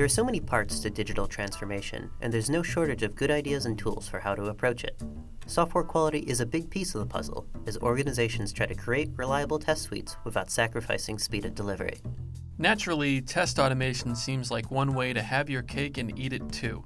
There 0.00 0.06
are 0.06 0.08
so 0.08 0.24
many 0.24 0.40
parts 0.40 0.80
to 0.80 0.88
digital 0.88 1.26
transformation, 1.26 2.08
and 2.22 2.32
there's 2.32 2.48
no 2.48 2.62
shortage 2.62 3.02
of 3.02 3.14
good 3.14 3.30
ideas 3.30 3.66
and 3.66 3.78
tools 3.78 4.08
for 4.08 4.18
how 4.18 4.34
to 4.34 4.46
approach 4.46 4.82
it. 4.82 4.98
Software 5.44 5.84
quality 5.84 6.20
is 6.20 6.40
a 6.40 6.46
big 6.46 6.70
piece 6.70 6.94
of 6.94 7.02
the 7.02 7.06
puzzle 7.06 7.46
as 7.66 7.76
organizations 7.76 8.50
try 8.50 8.64
to 8.64 8.74
create 8.74 9.10
reliable 9.14 9.58
test 9.58 9.82
suites 9.82 10.16
without 10.24 10.50
sacrificing 10.50 11.18
speed 11.18 11.44
of 11.44 11.54
delivery. 11.54 12.00
Naturally, 12.56 13.20
test 13.20 13.58
automation 13.58 14.16
seems 14.16 14.50
like 14.50 14.70
one 14.70 14.94
way 14.94 15.12
to 15.12 15.20
have 15.20 15.50
your 15.50 15.60
cake 15.60 15.98
and 15.98 16.18
eat 16.18 16.32
it 16.32 16.50
too. 16.50 16.82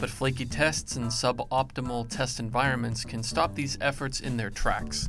But 0.00 0.10
flaky 0.10 0.44
tests 0.44 0.96
and 0.96 1.06
suboptimal 1.06 2.08
test 2.08 2.40
environments 2.40 3.04
can 3.04 3.22
stop 3.22 3.54
these 3.54 3.78
efforts 3.80 4.18
in 4.18 4.36
their 4.36 4.50
tracks. 4.50 5.08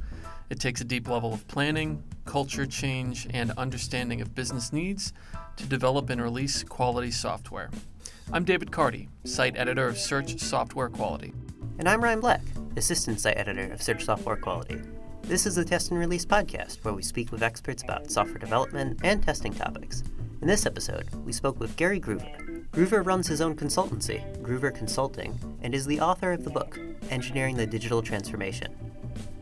It 0.51 0.59
takes 0.59 0.81
a 0.81 0.85
deep 0.85 1.09
level 1.09 1.33
of 1.33 1.47
planning, 1.47 2.03
culture 2.23 2.67
change, 2.67 3.25
and 3.31 3.49
understanding 3.57 4.21
of 4.21 4.35
business 4.35 4.71
needs 4.71 5.11
to 5.57 5.65
develop 5.65 6.09
and 6.09 6.21
release 6.21 6.63
quality 6.63 7.11
software. 7.11 7.69
I'm 8.31 8.45
David 8.45 8.71
Carty, 8.71 9.09
site 9.25 9.57
editor 9.57 9.87
of 9.87 9.97
Search 9.97 10.37
Software 10.39 10.89
Quality. 10.89 11.33
And 11.79 11.89
I'm 11.89 12.03
Ryan 12.03 12.19
Black, 12.19 12.41
assistant 12.75 13.19
site 13.19 13.37
editor 13.37 13.73
of 13.73 13.81
Search 13.81 14.05
Software 14.05 14.37
Quality. 14.37 14.79
This 15.23 15.45
is 15.45 15.55
the 15.55 15.65
Test 15.65 15.91
and 15.91 15.99
Release 15.99 16.25
podcast, 16.25 16.83
where 16.83 16.93
we 16.93 17.01
speak 17.01 17.31
with 17.31 17.43
experts 17.43 17.83
about 17.83 18.11
software 18.11 18.37
development 18.37 18.99
and 19.03 19.21
testing 19.21 19.53
topics. 19.53 20.03
In 20.41 20.47
this 20.47 20.65
episode, 20.65 21.09
we 21.25 21.33
spoke 21.33 21.59
with 21.59 21.75
Gary 21.75 21.99
Gruver. 21.99 22.65
Gruver 22.71 23.03
runs 23.03 23.27
his 23.27 23.41
own 23.41 23.55
consultancy, 23.55 24.23
Gruver 24.43 24.73
Consulting, 24.73 25.37
and 25.63 25.73
is 25.73 25.87
the 25.87 25.99
author 25.99 26.31
of 26.31 26.43
the 26.43 26.51
book, 26.51 26.79
Engineering 27.09 27.57
the 27.57 27.65
Digital 27.65 28.03
Transformation. 28.03 28.75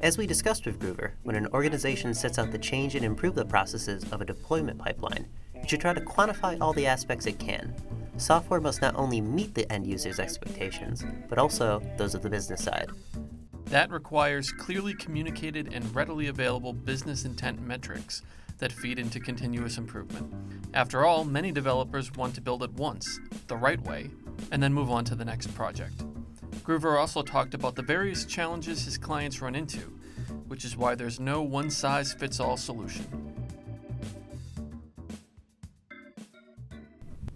As 0.01 0.17
we 0.17 0.25
discussed 0.25 0.65
with 0.65 0.79
Gruver, 0.79 1.11
when 1.23 1.35
an 1.35 1.47
organization 1.47 2.13
sets 2.13 2.39
out 2.39 2.51
to 2.51 2.57
change 2.57 2.95
and 2.95 3.03
improve 3.03 3.35
the 3.35 3.43
processes 3.43 4.05
of 4.11 4.21
a 4.21 4.25
deployment 4.25 4.79
pipeline, 4.79 5.27
it 5.65 5.69
should 5.69 5.81
try 5.81 5.95
to 5.95 6.01
quantify 6.01 6.55
all 6.61 6.73
the 6.73 6.85
aspects 6.85 7.25
it 7.25 7.39
can. 7.39 7.73
Software 8.17 8.61
must 8.61 8.83
not 8.83 8.95
only 8.95 9.19
meet 9.19 9.55
the 9.55 9.69
end 9.73 9.87
user's 9.87 10.19
expectations, 10.19 11.03
but 11.27 11.39
also 11.39 11.81
those 11.97 12.13
of 12.13 12.21
the 12.21 12.29
business 12.29 12.63
side. 12.63 12.91
That 13.65 13.89
requires 13.89 14.51
clearly 14.51 14.93
communicated 14.93 15.73
and 15.73 15.95
readily 15.95 16.27
available 16.27 16.71
business 16.71 17.25
intent 17.25 17.63
metrics 17.63 18.21
that 18.59 18.71
feed 18.71 18.99
into 18.99 19.19
continuous 19.19 19.79
improvement. 19.79 20.31
After 20.75 21.03
all, 21.03 21.25
many 21.25 21.51
developers 21.51 22.13
want 22.13 22.35
to 22.35 22.41
build 22.41 22.61
it 22.61 22.71
once, 22.73 23.19
the 23.47 23.57
right 23.57 23.81
way, 23.81 24.11
and 24.51 24.61
then 24.61 24.71
move 24.71 24.91
on 24.91 25.03
to 25.05 25.15
the 25.15 25.25
next 25.25 25.47
project. 25.55 26.03
Gruver 26.63 26.99
also 26.99 27.23
talked 27.23 27.55
about 27.55 27.73
the 27.73 27.81
various 27.81 28.23
challenges 28.25 28.85
his 28.85 28.99
clients 28.99 29.41
run 29.41 29.55
into, 29.55 29.79
which 30.47 30.63
is 30.63 30.77
why 30.77 30.93
there's 30.93 31.19
no 31.19 31.41
one 31.41 31.71
size 31.71 32.13
fits 32.13 32.39
all 32.39 32.55
solution. 32.55 33.24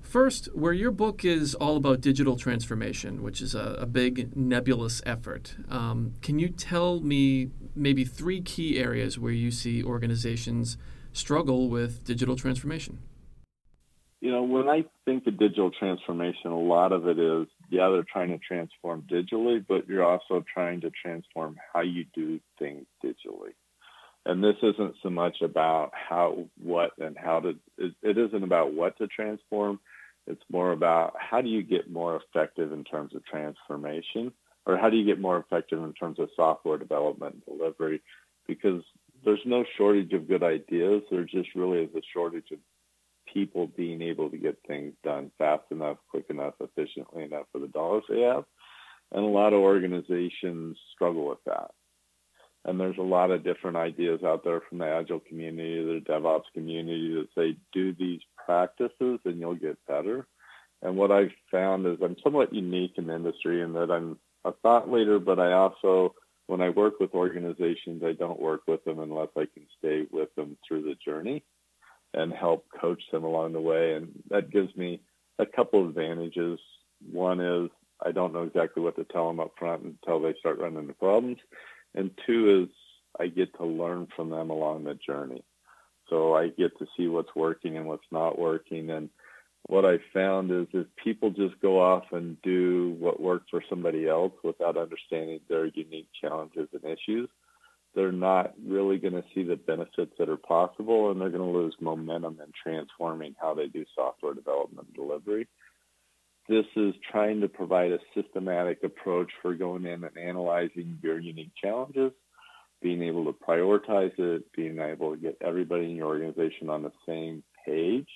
First, 0.10 0.50
where 0.56 0.74
your 0.74 0.90
book 0.90 1.24
is 1.24 1.54
all 1.54 1.78
about 1.78 2.02
digital 2.02 2.36
transformation, 2.36 3.22
which 3.22 3.42
is 3.42 3.54
a, 3.54 3.78
a 3.80 3.86
big 3.86 4.36
nebulous 4.36 5.04
effort, 5.06 5.56
um, 5.70 6.16
can 6.24 6.40
you 6.40 6.50
tell 6.50 7.00
me 7.00 7.52
maybe 7.76 8.04
three 8.06 8.42
key 8.42 8.80
areas 8.80 9.20
where 9.20 9.32
you 9.32 9.52
see 9.52 9.84
organizations 9.84 10.78
struggle 11.14 11.70
with 11.70 12.04
digital 12.06 12.36
transformation? 12.36 12.98
You 14.20 14.32
know, 14.32 14.42
when 14.42 14.68
I 14.68 14.86
think 15.06 15.28
of 15.28 15.38
digital 15.38 15.70
transformation, 15.70 16.50
a 16.50 16.60
lot 16.60 16.92
of 16.92 17.08
it 17.08 17.20
is, 17.20 17.46
yeah, 17.70 17.90
they're 17.90 18.04
trying 18.12 18.30
to 18.30 18.40
transform 18.40 19.04
digitally, 19.04 19.64
but 19.66 19.88
you're 19.88 20.04
also 20.04 20.44
trying 20.52 20.82
to 20.82 20.90
transform 20.90 21.56
how 21.72 21.82
you 21.82 22.06
do 22.16 22.40
things 22.58 22.88
digitally. 23.06 23.54
And 24.26 24.44
this 24.44 24.58
isn't 24.64 24.96
so 25.04 25.12
much 25.12 25.38
about 25.44 25.92
how, 25.94 26.48
what, 26.60 26.94
and 26.98 27.16
how 27.16 27.42
to, 27.42 27.50
it, 27.78 27.94
it 28.02 28.18
isn't 28.18 28.44
about 28.44 28.74
what 28.74 28.98
to 28.98 29.08
transform. 29.08 29.80
It's 30.28 30.44
more 30.52 30.72
about 30.72 31.16
how 31.18 31.42
do 31.42 31.50
you 31.50 31.64
get 31.64 31.92
more 31.92 32.18
effective 32.18 32.72
in 32.72 32.84
terms 32.84 33.16
of 33.16 33.26
transformation, 33.26 34.32
or 34.66 34.78
how 34.78 34.90
do 34.90 34.98
you 34.98 35.06
get 35.06 35.20
more 35.20 35.38
effective 35.38 35.82
in 35.84 35.94
terms 35.94 36.20
of 36.20 36.30
software 36.36 36.78
development 36.78 37.44
and 37.48 37.58
delivery? 37.58 38.02
Because 38.48 38.84
there's 39.26 39.40
no 39.46 39.66
shortage 39.78 40.14
of 40.14 40.28
good 40.28 40.44
ideas. 40.44 41.04
There 41.10 41.24
just 41.24 41.56
really 41.56 41.80
is 41.80 41.96
a 41.96 42.02
shortage 42.14 42.52
of 42.52 42.60
people 43.34 43.68
being 43.68 44.02
able 44.02 44.30
to 44.30 44.38
get 44.38 44.58
things 44.68 44.94
done 45.04 45.32
fast 45.38 45.64
enough, 45.72 45.98
quick 46.10 46.26
enough, 46.30 46.54
efficiently 46.60 47.24
enough 47.24 47.46
for 47.52 47.60
the 47.60 47.68
dollars 47.68 48.04
they 48.10 48.22
have. 48.22 48.46
And 49.12 49.24
a 49.24 49.28
lot 49.28 49.54
of 49.54 49.60
organizations 49.60 50.78
struggle 50.94 51.28
with 51.28 51.44
that. 51.46 51.72
And 52.66 52.80
there's 52.80 52.98
a 52.98 53.04
lot 53.04 53.32
of 53.32 53.44
different 53.44 53.78
ideas 53.78 54.22
out 54.24 54.44
there 54.44 54.62
from 54.68 54.80
the 54.80 54.86
Agile 54.86 55.22
community, 55.22 55.84
the 55.84 56.12
DevOps 56.12 56.44
community 56.54 57.14
that 57.14 57.28
say 57.36 57.58
do 57.74 57.94
these 57.94 58.20
practices 58.50 59.20
and 59.26 59.40
you'll 59.40 59.54
get 59.54 59.78
better. 59.88 60.26
And 60.82 60.98
what 60.98 61.12
I've 61.12 61.34
found 61.52 61.86
is 61.86 61.98
I'm 62.02 62.16
somewhat 62.24 62.52
unique 62.52 62.94
in 62.98 63.06
the 63.06 63.16
industry 63.16 63.62
in 63.62 63.74
that 63.74 63.92
I'm 63.92 64.18
a 64.44 64.52
thought 64.52 64.92
leader, 64.92 65.20
but 65.20 65.40
I 65.40 65.52
also, 65.52 66.16
when 66.48 66.60
I 66.60 66.70
work 66.70 67.00
with 67.00 67.14
organizations, 67.14 68.02
I 68.04 68.14
don't 68.14 68.42
work 68.42 68.62
with 68.68 68.84
them 68.86 69.00
unless 69.00 69.28
I 69.38 69.46
can 69.54 69.68
stay 69.78 70.08
with 70.10 70.34
them 70.36 70.58
through 70.68 70.84
the 70.84 70.96
journey 70.96 71.44
and 72.16 72.34
help 72.34 72.66
coach 72.82 73.04
them 73.12 73.24
along 73.24 73.54
the 73.54 73.62
way. 73.62 73.94
And 73.94 74.08
that 74.32 74.50
gives 74.50 74.76
me 74.76 75.02
a 75.38 75.46
couple 75.46 75.82
of 75.82 75.90
advantages. 75.90 76.60
One 77.12 77.40
is 77.40 77.70
I 78.04 78.12
don't 78.12 78.34
know 78.34 78.44
exactly 78.44 78.82
what 78.82 78.96
to 78.96 79.04
tell 79.04 79.28
them 79.28 79.42
up 79.42 79.52
front 79.60 79.84
until 79.84 80.22
they 80.22 80.34
start 80.40 80.58
running 80.58 80.80
into 80.80 80.94
problems. 80.94 81.38
And 81.94 82.10
two 82.26 82.64
is 82.64 82.76
I 83.20 83.28
get 83.28 83.54
to 83.58 83.66
learn 83.66 84.08
from 84.16 84.32
them 84.32 84.50
along 84.50 84.86
the 84.86 84.96
journey. 84.96 85.44
So 86.10 86.36
I 86.36 86.50
get 86.50 86.78
to 86.80 86.88
see 86.98 87.08
what's 87.08 87.36
working 87.36 87.78
and 87.78 87.86
what's 87.86 88.12
not 88.12 88.38
working. 88.38 88.90
And 88.90 89.10
what 89.68 89.86
I 89.86 90.00
found 90.14 90.52
is 90.52 90.68
if 90.74 90.88
people 91.04 91.30
just 91.30 91.60
go 91.62 91.80
off 91.80 92.06
and 92.12 92.42
do 92.42 92.96
what 93.00 93.22
worked 93.22 93.50
for 93.50 93.64
somebody 93.70 94.08
else 94.08 94.34
without 94.44 94.78
understanding 94.78 95.40
their 95.48 95.66
unique 95.66 96.10
challenges 96.20 96.70
and 96.74 96.84
issues, 96.86 97.30
they're 97.96 98.12
not 98.12 98.54
really 98.66 98.98
going 98.98 99.14
to 99.14 99.24
see 99.34 99.44
the 99.44 99.56
benefits 99.56 100.14
that 100.20 100.30
are 100.30 100.38
possible 100.38 101.12
and 101.12 101.20
they're 101.20 101.30
going 101.30 101.52
to 101.52 101.58
lose 101.58 101.76
momentum 101.80 102.40
in 102.40 102.52
transforming 102.64 103.36
how 103.40 103.54
they 103.54 103.68
do 103.68 103.86
software 103.96 104.34
development 104.34 104.88
and 104.88 104.96
delivery. 104.96 105.48
This 106.48 106.66
is 106.76 106.96
trying 107.12 107.42
to 107.42 107.48
provide 107.48 107.92
a 107.92 108.00
systematic 108.16 108.84
approach 108.84 109.32
for 109.42 109.54
going 109.54 109.86
in 109.86 110.04
and 110.04 110.18
analyzing 110.18 110.98
your 111.04 111.20
unique 111.20 111.52
challenges, 111.62 112.12
being 112.82 113.04
able 113.04 113.26
to 113.26 113.34
prioritize 113.34 114.18
it, 114.18 114.52
being 114.56 114.80
able 114.80 115.12
to 115.12 115.22
get 115.22 115.38
everybody 115.42 115.86
in 115.86 115.96
your 115.96 116.08
organization 116.08 116.70
on 116.70 116.84
the 116.84 116.92
same 117.08 117.44
page 117.66 118.08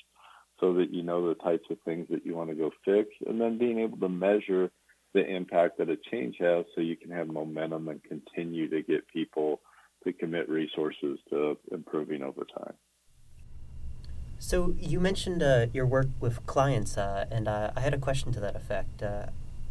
so 0.59 0.73
that 0.73 0.93
you 0.93 1.03
know 1.03 1.27
the 1.27 1.35
types 1.35 1.65
of 1.69 1.77
things 1.83 2.07
that 2.09 2.25
you 2.25 2.35
want 2.35 2.49
to 2.49 2.55
go 2.55 2.71
fix, 2.85 3.09
and 3.27 3.39
then 3.41 3.57
being 3.57 3.79
able 3.79 3.97
to 3.97 4.09
measure 4.09 4.71
the 5.13 5.25
impact 5.25 5.77
that 5.77 5.89
a 5.89 5.97
change 6.09 6.37
has 6.39 6.65
so 6.73 6.81
you 6.81 6.95
can 6.95 7.11
have 7.11 7.27
momentum 7.27 7.87
and 7.87 8.01
continue 8.03 8.69
to 8.69 8.81
get 8.81 9.07
people 9.07 9.61
to 10.03 10.13
commit 10.13 10.49
resources 10.49 11.19
to 11.29 11.57
improving 11.71 12.23
over 12.23 12.45
time. 12.57 12.73
So 14.39 14.75
you 14.77 14.99
mentioned 14.99 15.41
uh, 15.41 15.67
your 15.71 15.85
work 15.85 16.07
with 16.19 16.45
clients, 16.45 16.97
uh, 16.97 17.25
and 17.31 17.47
uh, 17.47 17.71
I 17.75 17.79
had 17.79 17.93
a 17.93 17.97
question 17.97 18.31
to 18.33 18.39
that 18.41 18.55
effect. 18.55 19.01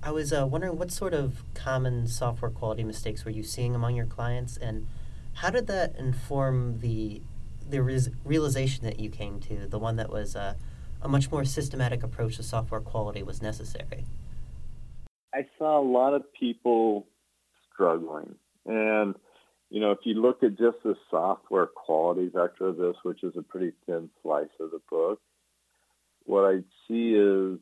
I 0.05 0.11
was 0.11 0.33
uh, 0.33 0.47
wondering 0.47 0.77
what 0.77 0.91
sort 0.91 1.15
of 1.15 1.45
common 1.55 2.09
software 2.09 2.51
quality 2.51 2.83
mistakes 2.83 3.25
were 3.25 3.31
you 3.31 3.45
seeing 3.45 3.75
among 3.75 3.95
your 3.95 4.07
clients, 4.07 4.57
and 4.57 4.89
how 5.35 5.51
did 5.51 5.69
that 5.69 5.95
inform 5.97 6.81
the 6.81 7.23
the 7.69 7.81
res- 7.81 8.11
realization 8.25 8.85
that 8.85 8.99
you 8.99 9.09
came 9.09 9.39
to, 9.39 9.69
the 9.69 9.79
one 9.79 9.95
that 9.97 10.11
was 10.11 10.35
uh, 10.35 10.55
a 11.01 11.09
much 11.09 11.31
more 11.31 11.45
systematic 11.45 12.03
approach 12.03 12.37
to 12.37 12.43
software 12.43 12.81
quality 12.81 13.23
was 13.23 13.41
necessary? 13.41 14.05
I 15.33 15.47
saw 15.57 15.81
a 15.81 15.87
lot 15.87 16.13
of 16.13 16.25
people 16.39 17.07
struggling. 17.73 18.35
And, 18.67 19.15
you 19.71 19.81
know, 19.81 19.93
if 19.93 20.01
you 20.03 20.21
look 20.21 20.43
at 20.43 20.59
just 20.59 20.79
the 20.85 20.97
software 21.11 21.67
quality 21.67 22.29
vector 22.29 22.67
of 22.67 22.77
this, 22.77 22.97
which 23.05 23.23
is 23.23 23.35
a 23.37 23.43
pretty 23.43 23.73
thin 23.87 24.11
slice 24.23 24.51
of 24.61 24.73
the 24.73 24.81
book, 24.91 25.21
what 26.25 26.45
I 26.45 26.59
see 26.89 27.15
is 27.15 27.59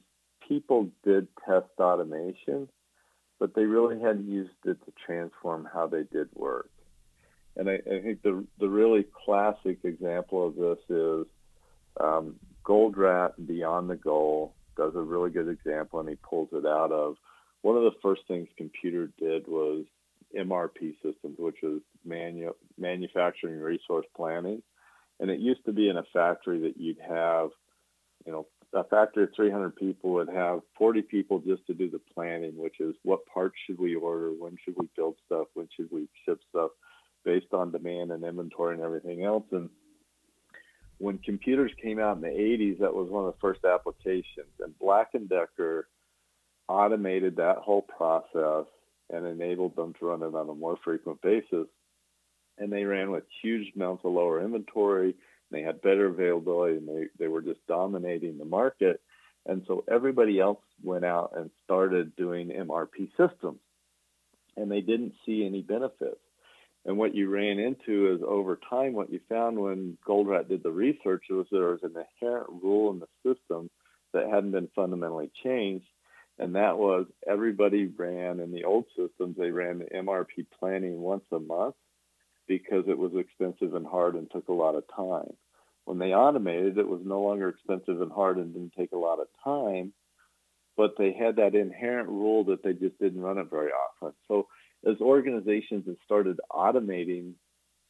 people 0.51 0.89
did 1.05 1.29
test 1.47 1.69
automation, 1.79 2.69
but 3.39 3.55
they 3.55 3.63
really 3.63 4.01
hadn't 4.01 4.29
used 4.29 4.51
it 4.65 4.85
to 4.85 4.93
transform 5.07 5.67
how 5.73 5.87
they 5.87 6.03
did 6.03 6.29
work. 6.35 6.71
And 7.57 7.71
I, 7.71 7.75
I 7.75 8.01
think 8.03 8.23
the, 8.23 8.45
the 8.59 8.69
really 8.69 9.07
classic 9.25 9.79
example 9.85 10.49
of 10.49 10.57
this 10.57 10.79
is 10.89 11.27
um, 12.01 12.35
Goldratt 12.65 13.35
Beyond 13.47 13.89
the 13.89 13.97
Goal 13.97 14.55
does 14.77 14.93
a 14.97 15.01
really 15.01 15.31
good 15.31 15.49
example, 15.49 16.01
and 16.01 16.09
he 16.09 16.17
pulls 16.17 16.49
it 16.53 16.67
out 16.67 16.91
of 16.91 17.15
one 17.63 17.77
of 17.77 17.85
the 17.85 17.99
first 18.03 18.23
things 18.27 18.49
computer 18.57 19.11
did 19.19 19.47
was 19.47 19.85
MRP 20.37 20.95
systems, 21.03 21.37
which 21.39 21.59
was 21.63 21.81
manu- 22.05 22.55
manufacturing 22.77 23.61
resource 23.61 24.07
planning. 24.17 24.63
And 25.21 25.31
it 25.31 25.39
used 25.39 25.65
to 25.67 25.73
be 25.73 25.89
in 25.89 25.97
a 25.97 26.05
factory 26.13 26.61
that 26.63 26.77
you'd 26.77 27.01
have, 27.07 27.51
you 28.25 28.33
know, 28.33 28.47
a 28.73 28.85
factory 28.85 29.25
of 29.25 29.31
300 29.35 29.75
people 29.75 30.13
would 30.13 30.29
have 30.29 30.61
40 30.79 31.03
people 31.03 31.41
just 31.41 31.67
to 31.67 31.75
do 31.75 31.91
the 31.91 32.01
planning, 32.15 32.57
which 32.57 32.81
is 32.81 32.95
what 33.03 33.27
parts 33.27 33.57
should 33.67 33.79
we 33.79 33.95
order, 33.97 34.31
when 34.31 34.57
should 34.65 34.75
we 34.77 34.89
build 34.97 35.17
stuff, 35.27 35.49
when 35.55 35.69
should 35.75 35.89
we 35.91 36.09
ship 36.25 36.41
stuff, 36.51 36.71
based 37.25 37.53
on 37.53 37.73
demand 37.73 38.13
and 38.13 38.25
inventory 38.25 38.75
and 38.75 38.85
everything 38.85 39.25
else. 39.25 39.45
And 39.51 39.71
when 40.99 41.19
computers 41.19 41.73
came 41.83 41.99
out 41.99 42.17
in 42.17 42.23
the 42.23 42.29
80s, 42.29 42.79
that 42.79 42.95
was 42.95 43.11
one 43.11 43.27
of 43.27 43.33
the 43.33 43.41
first 43.41 43.65
applications. 43.65 44.53
And 44.61 44.79
Black 44.79 45.09
& 45.21 45.29
Decker 45.29 45.89
automated 46.69 47.37
that 47.37 47.57
whole 47.57 47.83
process 47.83 48.67
and 49.13 49.27
enabled 49.27 49.75
them 49.75 49.95
to 49.99 50.07
run 50.07 50.23
it 50.23 50.35
on 50.35 50.49
a 50.49 50.55
more 50.55 50.79
frequent 50.85 51.21
basis. 51.23 51.67
And 52.59 52.73
they 52.73 52.85
ran 52.85 53.11
with 53.11 53.25
huge 53.43 53.73
amounts 53.75 54.05
of 54.05 54.13
lower 54.13 54.41
inventory. 54.43 55.17
They 55.51 55.63
had 55.63 55.83
better 55.83 56.07
availability 56.07 56.77
and 56.77 56.89
they, 56.89 57.07
they 57.19 57.29
were 57.29 57.43
just 57.43 57.67
dominating 57.67 58.39
the 58.39 58.45
market. 58.45 59.01
And 59.47 59.63
so 59.67 59.85
everybody 59.91 60.39
else 60.39 60.61
went 60.83 61.05
out 61.05 61.33
and 61.37 61.51
started 61.65 62.15
doing 62.17 62.49
MRP 62.49 63.11
systems. 63.17 63.61
And 64.57 64.71
they 64.71 64.81
didn't 64.81 65.15
see 65.25 65.45
any 65.47 65.63
benefits. 65.63 66.21
And 66.85 66.97
what 66.97 67.15
you 67.15 67.29
ran 67.29 67.59
into 67.59 68.15
is 68.15 68.23
over 68.27 68.59
time, 68.69 68.95
what 68.95 69.13
you 69.13 69.21
found 69.29 69.59
when 69.59 69.99
Goldratt 70.07 70.49
did 70.49 70.63
the 70.63 70.71
research 70.71 71.25
was 71.31 71.47
there 71.51 71.71
was 71.71 71.83
an 71.83 71.95
inherent 71.97 72.49
rule 72.63 72.91
in 72.91 73.01
the 73.01 73.35
system 73.35 73.71
that 74.13 74.29
hadn't 74.29 74.53
been 74.53 74.69
fundamentally 74.75 75.31
changed. 75.43 75.87
And 76.39 76.55
that 76.55 76.79
was 76.79 77.07
everybody 77.27 77.87
ran 77.87 78.41
in 78.41 78.51
the 78.51 78.65
old 78.65 78.87
systems, 78.97 79.37
they 79.37 79.51
ran 79.51 79.79
the 79.79 79.85
MRP 79.85 80.47
planning 80.59 80.99
once 81.01 81.25
a 81.33 81.39
month 81.39 81.75
because 82.51 82.83
it 82.89 82.99
was 82.99 83.13
expensive 83.15 83.77
and 83.77 83.87
hard 83.87 84.17
and 84.17 84.29
took 84.29 84.49
a 84.49 84.53
lot 84.53 84.75
of 84.75 84.83
time. 84.97 85.33
When 85.85 86.01
they 86.01 86.13
automated, 86.13 86.79
it 86.79 86.89
was 86.89 87.01
no 87.05 87.21
longer 87.21 87.49
expensive 87.49 88.03
and 88.03 88.11
hard 88.11 88.39
and 88.39 88.53
didn't 88.53 88.75
take 88.77 88.91
a 88.91 88.99
lot 88.99 89.21
of 89.21 89.29
time, 89.45 89.93
but 90.77 90.95
they 90.99 91.13
had 91.13 91.37
that 91.37 91.55
inherent 91.55 92.09
rule 92.09 92.43
that 92.47 92.65
they 92.65 92.73
just 92.73 92.99
didn't 92.99 93.23
run 93.23 93.39
it 93.39 93.49
very 93.49 93.71
often. 93.71 94.15
So 94.27 94.49
as 94.85 94.97
organizations 95.01 95.85
have 95.87 95.97
started 96.05 96.41
automating 96.51 97.35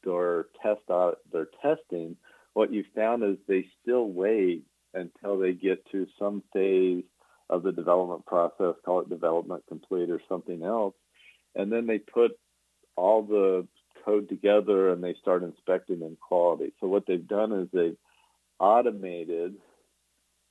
their 0.05 0.45
test 0.63 0.83
uh, 0.91 1.13
their 1.33 1.49
testing, 1.63 2.17
what 2.53 2.71
you 2.71 2.85
found 2.95 3.25
is 3.25 3.39
they 3.49 3.65
still 3.81 4.09
wait 4.09 4.65
until 4.93 5.39
they 5.39 5.53
get 5.53 5.91
to 5.93 6.06
some 6.19 6.43
phase 6.53 7.05
of 7.49 7.63
the 7.63 7.73
development 7.73 8.27
process, 8.27 8.75
call 8.85 9.01
it 9.01 9.09
development 9.09 9.65
complete 9.69 10.11
or 10.11 10.21
something 10.29 10.63
else, 10.63 10.95
and 11.55 11.73
then 11.73 11.87
they 11.87 11.99
put 11.99 12.33
all 12.95 13.23
the 13.23 13.67
code 14.05 14.29
together 14.29 14.91
and 14.91 15.02
they 15.02 15.14
start 15.20 15.43
inspecting 15.43 16.02
in 16.02 16.17
quality. 16.20 16.73
So 16.81 16.87
what 16.87 17.05
they've 17.06 17.26
done 17.26 17.52
is 17.52 17.69
they've 17.73 17.97
automated 18.58 19.55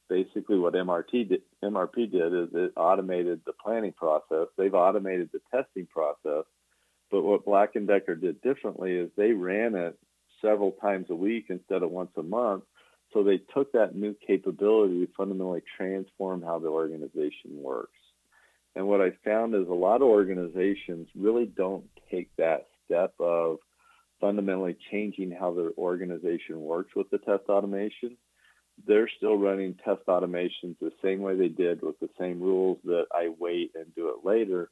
basically 0.10 0.58
what 0.58 0.74
MRT 0.74 1.30
did, 1.30 1.42
MRP 1.64 2.12
did 2.12 2.34
is 2.34 2.50
it 2.54 2.74
automated 2.76 3.42
the 3.46 3.54
planning 3.54 3.94
process. 3.94 4.48
They've 4.58 4.74
automated 4.74 5.30
the 5.32 5.42
testing 5.52 5.86
process. 5.86 6.46
But 7.12 7.24
what 7.24 7.46
Black 7.46 7.74
& 7.74 7.88
Decker 7.88 8.16
did 8.16 8.42
differently 8.42 8.94
is 8.94 9.10
they 9.16 9.32
ran 9.32 9.76
it 9.76 9.98
several 10.42 10.72
times 10.74 11.08
a 11.10 11.16
week 11.16 11.46
instead 11.50 11.84
of 11.84 11.92
once 11.92 12.12
a 12.18 12.24
month. 12.24 12.64
So 13.14 13.24
they 13.24 13.40
took 13.54 13.72
that 13.72 13.96
new 13.96 14.16
capability 14.26 15.06
to 15.06 15.12
fundamentally 15.18 15.64
transform 15.78 16.44
how 16.44 16.60
the 16.60 16.68
organization 16.68 17.52
works. 17.52 17.98
And 18.76 18.88
what 18.88 19.02
I 19.02 19.12
found 19.26 19.56
is 19.56 19.68
a 19.68 19.74
lot 19.74 19.98
of 19.98 20.08
organizations 20.08 21.08
really 21.16 21.46
don't 21.46 21.86
take 22.12 22.30
that 22.38 22.68
step 22.90 23.14
of 23.20 23.58
fundamentally 24.20 24.78
changing 24.92 25.32
how 25.32 25.54
their 25.54 25.72
organization 25.78 26.60
works 26.62 26.92
with 26.96 27.10
the 27.10 27.20
test 27.20 27.44
automation 27.50 28.18
they're 28.88 29.10
still 29.18 29.38
running 29.38 29.76
test 29.84 30.06
automations 30.08 30.78
the 30.80 30.92
same 31.04 31.22
way 31.22 31.36
they 31.36 31.50
did 31.50 31.82
with 31.82 32.00
the 32.00 32.10
same 32.20 32.40
rules 32.40 32.78
that 32.86 33.06
I 33.12 33.30
wait 33.38 33.72
and 33.76 33.94
do 33.96 34.10
it 34.10 34.26
later. 34.26 34.70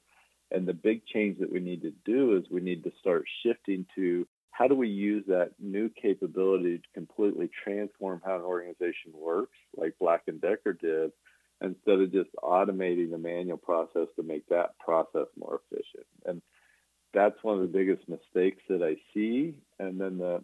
And 0.52 0.68
the 0.68 0.74
big 0.74 1.06
change 1.06 1.40
that 1.40 1.52
we 1.52 1.60
need 1.60 1.82
to 1.82 1.94
do 2.06 2.38
is 2.38 2.44
we 2.50 2.62
need 2.62 2.84
to 2.84 2.92
start 3.00 3.26
shifting 3.44 3.86
to 3.96 4.26
how 4.52 4.68
do 4.68 4.76
we 4.76 4.88
use 4.88 5.24
that 5.28 5.52
new 5.60 5.90
capability 6.02 6.78
to 6.78 6.84
completely 6.94 7.50
transform 7.64 8.22
how 8.26 8.38
an 8.38 8.42
organization 8.42 9.12
works, 9.14 9.58
like 9.76 9.94
Black 10.00 10.24
and 10.28 10.42
Decker 10.42 10.74
did, 10.74 11.12
instead 11.62 12.00
of 12.00 12.12
just 12.12 12.30
automating 12.44 13.12
the 13.12 13.18
manual 13.18 13.58
process 13.58 14.08
to 14.16 14.24
make 14.24 14.48
that 14.48 14.78
process 14.80 15.28
more 15.38 15.62
efficient. 15.70 16.08
And 16.26 16.42
that's 17.14 17.42
one 17.44 17.56
of 17.56 17.62
the 17.62 17.78
biggest 17.78 18.08
mistakes 18.08 18.62
that 18.70 18.84
I 18.84 18.96
see. 19.14 19.56
And 19.80 20.00
then 20.00 20.18
the 20.18 20.44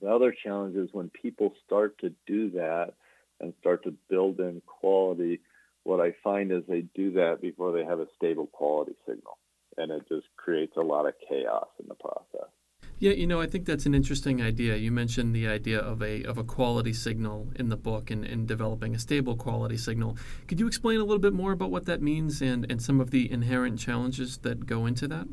the 0.00 0.08
other 0.08 0.34
challenge 0.42 0.76
is 0.76 0.88
when 0.92 1.10
people 1.10 1.52
start 1.66 1.98
to 1.98 2.12
do 2.26 2.50
that 2.52 2.94
and 3.40 3.52
start 3.60 3.84
to 3.84 3.94
build 4.08 4.40
in 4.40 4.62
quality, 4.66 5.40
what 5.84 6.00
I 6.00 6.14
find 6.24 6.52
is 6.52 6.62
they 6.66 6.84
do 6.94 7.12
that 7.12 7.40
before 7.40 7.72
they 7.72 7.84
have 7.84 8.00
a 8.00 8.06
stable 8.16 8.46
quality 8.46 8.94
signal. 9.06 9.38
And 9.76 9.90
it 9.90 10.08
just 10.08 10.26
creates 10.36 10.76
a 10.76 10.82
lot 10.82 11.06
of 11.06 11.14
chaos 11.28 11.68
in 11.80 11.86
the 11.88 11.94
process. 11.94 12.50
Yeah, 12.98 13.12
you 13.12 13.26
know, 13.26 13.40
I 13.40 13.46
think 13.46 13.64
that's 13.64 13.86
an 13.86 13.94
interesting 13.94 14.42
idea. 14.42 14.76
You 14.76 14.92
mentioned 14.92 15.34
the 15.34 15.48
idea 15.48 15.78
of 15.78 16.02
a 16.02 16.22
of 16.24 16.36
a 16.36 16.44
quality 16.44 16.92
signal 16.92 17.48
in 17.56 17.70
the 17.70 17.76
book 17.76 18.10
and, 18.10 18.26
and 18.26 18.46
developing 18.46 18.94
a 18.94 18.98
stable 18.98 19.36
quality 19.36 19.78
signal. 19.78 20.18
Could 20.46 20.60
you 20.60 20.66
explain 20.66 21.00
a 21.00 21.04
little 21.04 21.18
bit 21.18 21.32
more 21.32 21.52
about 21.52 21.70
what 21.70 21.86
that 21.86 22.02
means 22.02 22.42
and, 22.42 22.70
and 22.70 22.82
some 22.82 23.00
of 23.00 23.10
the 23.10 23.30
inherent 23.30 23.78
challenges 23.78 24.38
that 24.38 24.66
go 24.66 24.84
into 24.84 25.08
that? 25.08 25.26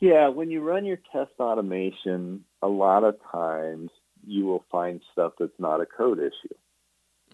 Yeah, 0.00 0.28
when 0.28 0.50
you 0.50 0.62
run 0.62 0.86
your 0.86 0.98
test 1.12 1.32
automation, 1.38 2.44
a 2.62 2.68
lot 2.68 3.04
of 3.04 3.16
times 3.30 3.90
you 4.26 4.46
will 4.46 4.64
find 4.70 5.00
stuff 5.12 5.34
that's 5.38 5.52
not 5.58 5.82
a 5.82 5.86
code 5.86 6.18
issue. 6.18 6.54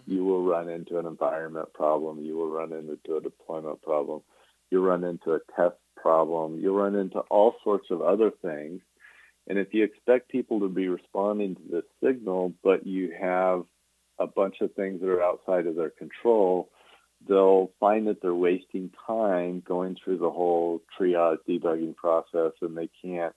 Mm-hmm. 0.01 0.13
You 0.13 0.25
will 0.25 0.43
run 0.43 0.69
into 0.69 0.99
an 0.99 1.05
environment 1.05 1.73
problem. 1.73 2.23
You 2.23 2.35
will 2.35 2.49
run 2.49 2.73
into 2.73 3.15
a 3.15 3.21
deployment 3.21 3.81
problem. 3.81 4.21
You'll 4.69 4.83
run 4.83 5.05
into 5.05 5.33
a 5.33 5.39
test 5.55 5.77
problem. 5.95 6.59
You'll 6.59 6.75
run 6.75 6.95
into 6.95 7.19
all 7.29 7.55
sorts 7.63 7.87
of 7.89 8.01
other 8.01 8.31
things. 8.41 8.81
And 9.47 9.57
if 9.57 9.73
you 9.73 9.85
expect 9.85 10.29
people 10.29 10.59
to 10.59 10.67
be 10.67 10.89
responding 10.89 11.55
to 11.55 11.61
this 11.71 11.85
signal, 12.03 12.53
but 12.63 12.85
you 12.85 13.13
have 13.19 13.63
a 14.19 14.27
bunch 14.27 14.57
of 14.59 14.73
things 14.73 14.99
that 14.99 15.09
are 15.09 15.23
outside 15.23 15.67
of 15.67 15.75
their 15.75 15.89
control, 15.89 16.69
they'll 17.27 17.71
find 17.79 18.07
that 18.07 18.21
they're 18.21 18.33
wasting 18.33 18.91
time 19.05 19.63
going 19.65 19.95
through 19.95 20.17
the 20.17 20.29
whole 20.29 20.81
triage 20.99 21.37
debugging 21.47 21.95
process 21.95 22.53
and 22.61 22.77
they 22.77 22.89
can't 23.03 23.35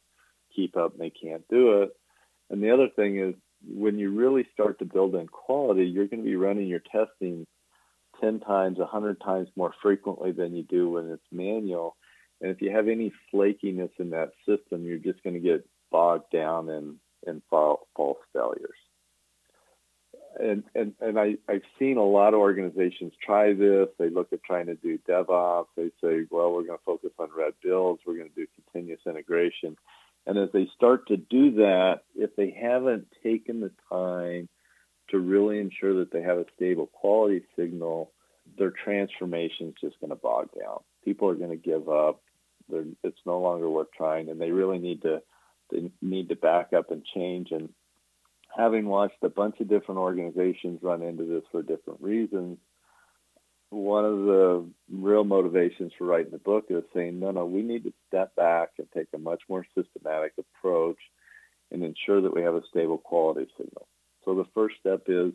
keep 0.54 0.76
up 0.76 0.92
and 0.92 1.00
they 1.00 1.10
can't 1.10 1.46
do 1.48 1.82
it. 1.82 1.90
And 2.50 2.62
the 2.62 2.72
other 2.72 2.88
thing 2.94 3.18
is 3.18 3.34
when 3.66 3.98
you 3.98 4.10
really 4.10 4.46
start 4.52 4.78
to 4.78 4.84
build 4.84 5.14
in 5.14 5.26
quality, 5.26 5.84
you're 5.84 6.06
going 6.06 6.22
to 6.22 6.28
be 6.28 6.36
running 6.36 6.66
your 6.66 6.80
testing 6.80 7.46
10 8.20 8.40
times, 8.40 8.78
100 8.78 9.20
times 9.20 9.48
more 9.56 9.72
frequently 9.82 10.32
than 10.32 10.54
you 10.54 10.62
do 10.62 10.90
when 10.90 11.10
it's 11.10 11.22
manual. 11.30 11.96
And 12.40 12.50
if 12.50 12.62
you 12.62 12.70
have 12.70 12.88
any 12.88 13.12
flakiness 13.32 13.90
in 13.98 14.10
that 14.10 14.30
system, 14.46 14.84
you're 14.84 14.98
just 14.98 15.22
going 15.22 15.34
to 15.34 15.40
get 15.40 15.68
bogged 15.92 16.30
down 16.32 16.68
in, 16.68 16.96
in 17.26 17.42
false 17.50 18.18
failures 18.32 18.76
and 20.38 20.64
and 20.74 20.94
and 21.00 21.18
I 21.18 21.36
I've 21.48 21.62
seen 21.78 21.96
a 21.96 22.04
lot 22.04 22.34
of 22.34 22.40
organizations 22.40 23.12
try 23.24 23.52
this. 23.52 23.88
They 23.98 24.10
look 24.10 24.32
at 24.32 24.42
trying 24.42 24.66
to 24.66 24.74
do 24.74 24.98
DevOps. 25.08 25.66
They 25.76 25.90
say, 26.02 26.26
well, 26.30 26.52
we're 26.52 26.64
going 26.64 26.78
to 26.78 26.84
focus 26.84 27.10
on 27.18 27.28
red 27.36 27.54
builds. 27.62 28.02
We're 28.06 28.16
going 28.16 28.30
to 28.30 28.34
do 28.34 28.46
continuous 28.54 29.00
integration. 29.06 29.76
And 30.26 30.38
as 30.38 30.50
they 30.52 30.68
start 30.76 31.08
to 31.08 31.16
do 31.16 31.52
that, 31.52 32.00
if 32.14 32.36
they 32.36 32.50
haven't 32.50 33.06
taken 33.22 33.60
the 33.60 33.72
time 33.90 34.48
to 35.10 35.18
really 35.18 35.58
ensure 35.58 35.98
that 35.98 36.12
they 36.12 36.22
have 36.22 36.38
a 36.38 36.44
stable 36.54 36.86
quality 36.86 37.42
signal, 37.56 38.12
their 38.58 38.70
transformation 38.70 39.68
is 39.68 39.74
just 39.80 40.00
going 40.00 40.10
to 40.10 40.16
bog 40.16 40.50
down. 40.58 40.78
People 41.04 41.28
are 41.28 41.34
going 41.34 41.50
to 41.50 41.56
give 41.56 41.88
up. 41.88 42.22
They're, 42.68 42.84
it's 43.02 43.18
no 43.26 43.40
longer 43.40 43.68
worth 43.68 43.88
trying, 43.96 44.28
and 44.28 44.40
they 44.40 44.50
really 44.50 44.78
need 44.78 45.02
to 45.02 45.22
they 45.72 45.90
need 46.02 46.28
to 46.28 46.36
back 46.36 46.72
up 46.72 46.90
and 46.90 47.04
change 47.04 47.48
and 47.52 47.70
having 48.56 48.86
watched 48.86 49.22
a 49.22 49.28
bunch 49.28 49.60
of 49.60 49.68
different 49.68 50.00
organizations 50.00 50.80
run 50.82 51.02
into 51.02 51.24
this 51.24 51.44
for 51.50 51.62
different 51.62 52.00
reasons, 52.00 52.58
one 53.70 54.04
of 54.04 54.18
the 54.24 54.66
real 54.90 55.24
motivations 55.24 55.92
for 55.96 56.06
writing 56.06 56.32
the 56.32 56.38
book 56.38 56.64
is 56.70 56.82
saying, 56.92 57.20
no, 57.20 57.30
no, 57.30 57.46
we 57.46 57.62
need 57.62 57.84
to 57.84 57.92
step 58.08 58.34
back 58.34 58.70
and 58.78 58.88
take 58.92 59.06
a 59.14 59.18
much 59.18 59.42
more 59.48 59.64
systematic 59.76 60.32
approach 60.38 60.98
and 61.70 61.84
ensure 61.84 62.20
that 62.20 62.34
we 62.34 62.42
have 62.42 62.54
a 62.54 62.62
stable 62.68 62.98
quality 62.98 63.46
signal. 63.56 63.86
So 64.24 64.34
the 64.34 64.46
first 64.54 64.74
step 64.80 65.02
is 65.06 65.32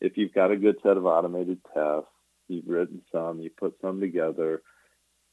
if 0.00 0.16
you've 0.16 0.34
got 0.34 0.50
a 0.50 0.56
good 0.56 0.76
set 0.82 0.96
of 0.96 1.06
automated 1.06 1.60
tests, 1.72 2.10
you've 2.48 2.66
written 2.66 3.02
some, 3.12 3.40
you 3.40 3.50
put 3.50 3.74
some 3.80 4.00
together, 4.00 4.62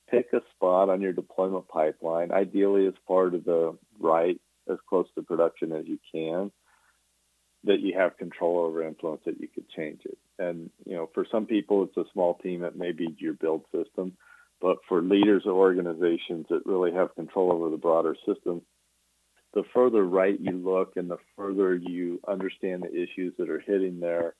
pick 0.10 0.28
a 0.34 0.42
spot 0.56 0.90
on 0.90 1.02
your 1.02 1.14
deployment 1.14 1.68
pipeline, 1.68 2.32
ideally 2.32 2.86
as 2.86 2.94
far 3.08 3.32
to 3.32 3.40
the 3.40 3.76
right, 4.00 4.40
as 4.70 4.78
close 4.88 5.08
to 5.16 5.24
production 5.24 5.72
as 5.72 5.86
you 5.88 5.98
can 6.14 6.52
that 7.66 7.80
you 7.80 7.98
have 7.98 8.18
control 8.18 8.60
over 8.60 8.84
influence 8.86 9.22
that 9.26 9.40
you 9.40 9.48
could 9.48 9.70
change 9.70 10.02
it. 10.06 10.18
And, 10.38 10.70
you 10.86 10.96
know, 10.96 11.10
for 11.14 11.26
some 11.32 11.46
people, 11.46 11.84
it's 11.84 11.98
a 11.98 12.12
small 12.12 12.36
team. 12.36 12.64
It 12.64 12.76
may 12.76 12.92
be 12.92 13.16
your 13.20 13.34
build 13.34 13.64
system. 13.74 14.18
But 14.62 14.78
for 14.88 15.02
leaders 15.02 15.44
of 15.46 15.54
organizations 15.54 16.46
that 16.50 16.66
really 16.66 16.92
have 16.94 17.16
control 17.16 17.52
over 17.52 17.70
the 17.70 17.78
broader 17.78 18.16
system, 18.26 18.62
the 19.54 19.64
further 19.74 20.04
right 20.04 20.40
you 20.40 20.52
look 20.52 20.94
and 20.96 21.10
the 21.10 21.18
further 21.36 21.76
you 21.76 22.20
understand 22.28 22.84
the 22.84 22.92
issues 22.92 23.34
that 23.38 23.50
are 23.50 23.60
hitting 23.60 24.00
there, 24.00 24.36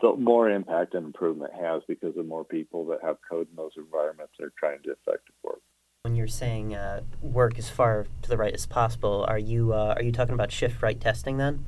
the 0.00 0.14
more 0.16 0.50
impact 0.50 0.94
and 0.94 1.06
improvement 1.06 1.52
has 1.60 1.82
because 1.88 2.14
the 2.14 2.22
more 2.22 2.44
people 2.44 2.86
that 2.86 2.98
have 3.02 3.16
code 3.28 3.48
in 3.50 3.56
those 3.56 3.72
environments 3.76 4.34
are 4.40 4.52
trying 4.58 4.82
to 4.82 4.90
effective 4.90 5.34
work. 5.42 5.60
When 6.02 6.14
you're 6.14 6.28
saying 6.28 6.74
uh, 6.74 7.00
work 7.20 7.58
as 7.58 7.68
far 7.68 8.06
to 8.22 8.28
the 8.28 8.36
right 8.36 8.54
as 8.54 8.66
possible, 8.66 9.24
are 9.28 9.38
you 9.38 9.72
uh, 9.72 9.94
are 9.96 10.02
you 10.02 10.12
talking 10.12 10.34
about 10.34 10.52
shift 10.52 10.80
right 10.80 11.00
testing 11.00 11.38
then? 11.38 11.66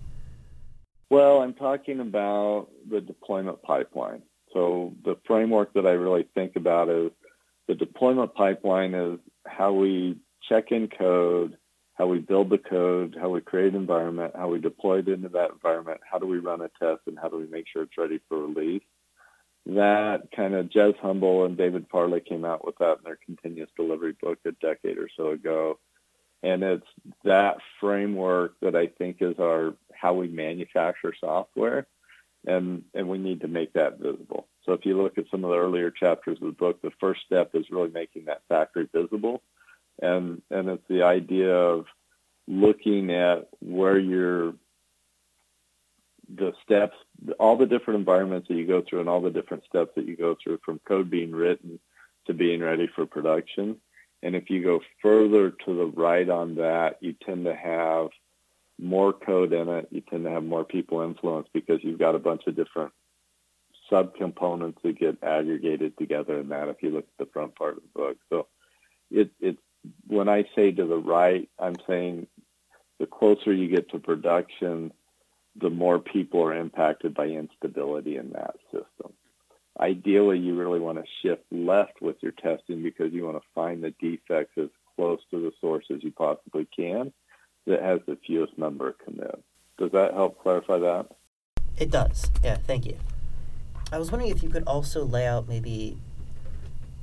Well, 1.11 1.41
I'm 1.41 1.55
talking 1.55 2.01
about 2.01 2.69
the 2.89 3.01
deployment 3.01 3.63
pipeline. 3.63 4.23
So 4.53 4.95
the 5.05 5.17
framework 5.27 5.73
that 5.75 5.87
I 5.87 5.93
really 5.93 6.29
think 6.35 6.57
about 6.57 6.89
is 6.89 7.11
the 7.67 7.75
deployment 7.75 8.35
pipeline 8.35 8.95
is 8.95 9.19
how 9.47 9.73
we 9.73 10.19
check 10.49 10.71
in 10.71 10.89
code, 10.89 11.57
how 11.95 12.07
we 12.07 12.19
build 12.19 12.51
the 12.51 12.59
code, 12.59 13.17
how 13.21 13.31
we 13.31 13.41
create 13.41 13.75
environment, 13.75 14.35
how 14.37 14.49
we 14.49 14.59
deploy 14.59 14.99
it 14.99 15.09
into 15.09 15.29
that 15.31 15.51
environment, 15.51 16.01
how 16.11 16.19
do 16.19 16.27
we 16.27 16.39
run 16.39 16.61
a 16.61 16.71
test, 16.79 17.03
and 17.07 17.19
how 17.21 17.29
do 17.29 17.37
we 17.37 17.47
make 17.47 17.67
sure 17.69 17.83
it's 17.83 17.99
ready 17.99 18.21
for 18.29 18.47
release. 18.47 18.83
That 19.67 20.29
kind 20.35 20.55
of 20.55 20.67
Jez 20.67 20.97
Humble 20.99 21.45
and 21.45 21.57
David 21.57 21.87
Farley 21.91 22.21
came 22.21 22.45
out 22.45 22.65
with 22.65 22.79
that 22.79 22.99
in 22.99 23.05
their 23.05 23.19
continuous 23.25 23.71
delivery 23.77 24.15
book 24.21 24.39
a 24.47 24.53
decade 24.53 24.97
or 24.97 25.09
so 25.15 25.31
ago. 25.31 25.79
And 26.43 26.63
it's 26.63 26.87
that 27.25 27.59
framework 27.81 28.55
that 28.61 28.77
I 28.77 28.87
think 28.87 29.19
is 29.21 29.39
our 29.41 29.75
how 29.93 30.15
we 30.15 30.29
manufacture 30.29 31.13
software 31.19 31.87
and 32.47 32.85
and 32.95 33.09
we 33.09 33.19
need 33.19 33.41
to 33.41 33.49
make 33.49 33.73
that 33.73 33.99
visible. 33.99 34.47
So 34.65 34.73
if 34.73 34.85
you 34.85 35.01
look 35.01 35.19
at 35.19 35.27
some 35.31 35.45
of 35.45 35.51
the 35.51 35.59
earlier 35.59 35.91
chapters 35.91 36.39
of 36.41 36.47
the 36.47 36.53
book, 36.53 36.81
the 36.83 36.93
first 37.01 37.23
step 37.25 37.51
is 37.55 37.71
really 37.71 37.91
making 37.91 38.27
that 38.27 38.43
factory 38.49 38.89
visible, 38.93 39.43
and 40.01 40.43
and 40.51 40.69
it's 40.69 40.87
the 40.89 41.03
idea 41.03 41.55
of 41.55 41.87
looking 42.47 43.11
at 43.11 43.49
where 43.61 43.99
you're 43.99 44.55
the 46.35 46.53
steps, 46.63 46.97
all 47.39 47.57
the 47.57 47.67
different 47.67 47.99
environments 47.99 48.49
that 48.49 48.55
you 48.55 48.67
go 48.67 48.83
through, 48.83 49.01
and 49.01 49.09
all 49.09 49.21
the 49.21 49.31
different 49.31 49.65
steps 49.65 49.93
that 49.97 50.07
you 50.07 50.17
go 50.17 50.37
through 50.43 50.59
from 50.65 50.81
code 50.87 51.11
being 51.11 51.33
written 51.33 51.81
to 52.27 52.35
being 52.35 52.61
ready 52.61 52.87
for 52.95 53.07
production. 53.07 53.77
And 54.23 54.35
if 54.35 54.51
you 54.51 54.63
go 54.63 54.81
further 55.01 55.51
to 55.51 55.77
the 55.77 55.87
right 55.87 56.29
on 56.29 56.57
that, 56.57 56.99
you 57.01 57.15
tend 57.25 57.45
to 57.45 57.55
have 57.55 58.09
more 58.81 59.13
code 59.13 59.53
in 59.53 59.69
it, 59.69 59.89
you 59.91 60.01
tend 60.01 60.25
to 60.25 60.31
have 60.31 60.45
more 60.45 60.65
people 60.65 61.03
influenced 61.03 61.53
because 61.53 61.83
you've 61.83 61.99
got 61.99 62.15
a 62.15 62.21
bunch 62.21 62.43
of 62.47 62.57
different 62.57 62.93
subcomponents 63.91 64.81
that 64.83 64.99
get 64.99 65.23
aggregated 65.23 65.97
together 65.99 66.39
in 66.39 66.49
that 66.51 66.69
if 66.69 66.83
you 66.83 66.91
look 66.91 67.05
at 67.05 67.27
the 67.27 67.33
front 67.33 67.55
part 67.57 67.77
of 67.77 67.83
the 67.83 67.99
book. 67.99 68.17
So 68.29 68.47
it, 69.11 69.31
when 70.07 70.29
I 70.29 70.45
say 70.55 70.73
to 70.73 70.85
the 70.85 70.99
right, 70.99 71.49
I'm 71.59 71.77
saying 71.87 72.27
the 72.99 73.07
closer 73.07 73.53
you 73.53 73.69
get 73.69 73.91
to 73.91 73.99
production, 73.99 74.93
the 75.57 75.71
more 75.71 75.99
people 75.99 76.43
are 76.43 76.55
impacted 76.55 77.15
by 77.15 77.27
instability 77.27 78.17
in 78.17 78.31
that 78.33 78.57
system. 78.71 79.13
Ideally, 79.81 80.39
you 80.39 80.57
really 80.57 80.81
want 80.81 80.99
to 80.99 81.05
shift 81.23 81.45
left 81.53 82.01
with 82.01 82.17
your 82.21 82.33
testing 82.33 82.83
because 82.83 83.13
you 83.13 83.25
want 83.25 83.37
to 83.37 83.49
find 83.55 83.83
the 83.83 83.95
defects 84.01 84.59
as 84.59 84.69
close 84.97 85.21
to 85.31 85.41
the 85.41 85.53
source 85.61 85.87
as 85.95 86.03
you 86.03 86.11
possibly 86.11 86.67
can 86.75 87.13
that 87.67 87.83
has 87.83 88.01
the 88.07 88.19
fewest 88.27 88.59
number 88.59 88.89
of 88.89 88.99
commits. 88.99 89.43
Does 89.79 89.93
that 89.93 90.15
help 90.15 90.43
clarify 90.43 90.79
that? 90.79 91.07
It 91.77 91.91
does. 91.91 92.29
Yeah, 92.43 92.57
thank 92.57 92.87
you. 92.87 92.97
I 93.93 93.99
was 93.99 94.11
wondering 94.11 94.33
if 94.33 94.43
you 94.43 94.49
could 94.49 94.65
also 94.67 95.05
lay 95.05 95.27
out 95.27 95.49
maybe 95.49 95.97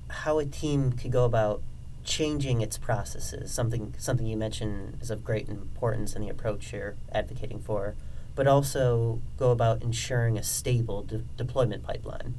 how 0.09 0.39
a 0.39 0.45
team 0.45 0.91
could 0.91 1.11
go 1.11 1.23
about 1.23 1.61
changing 2.03 2.61
its 2.61 2.77
processes. 2.77 3.51
Something 3.53 3.93
something 3.97 4.27
you 4.27 4.37
mentioned 4.37 4.97
is 5.01 5.09
of 5.09 5.23
great 5.23 5.47
importance 5.47 6.15
in 6.15 6.21
the 6.21 6.29
approach 6.29 6.73
you're 6.73 6.95
advocating 7.11 7.59
for, 7.59 7.95
but 8.35 8.47
also 8.47 9.21
go 9.37 9.51
about 9.51 9.81
ensuring 9.81 10.37
a 10.37 10.43
stable 10.43 11.03
de- 11.03 11.23
deployment 11.37 11.83
pipeline. 11.83 12.35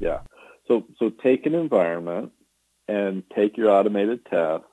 Yeah. 0.00 0.20
So 0.68 0.86
so 0.98 1.10
take 1.10 1.46
an 1.46 1.54
environment 1.54 2.32
and 2.88 3.22
take 3.34 3.56
your 3.56 3.70
automated 3.70 4.26
tests 4.26 4.66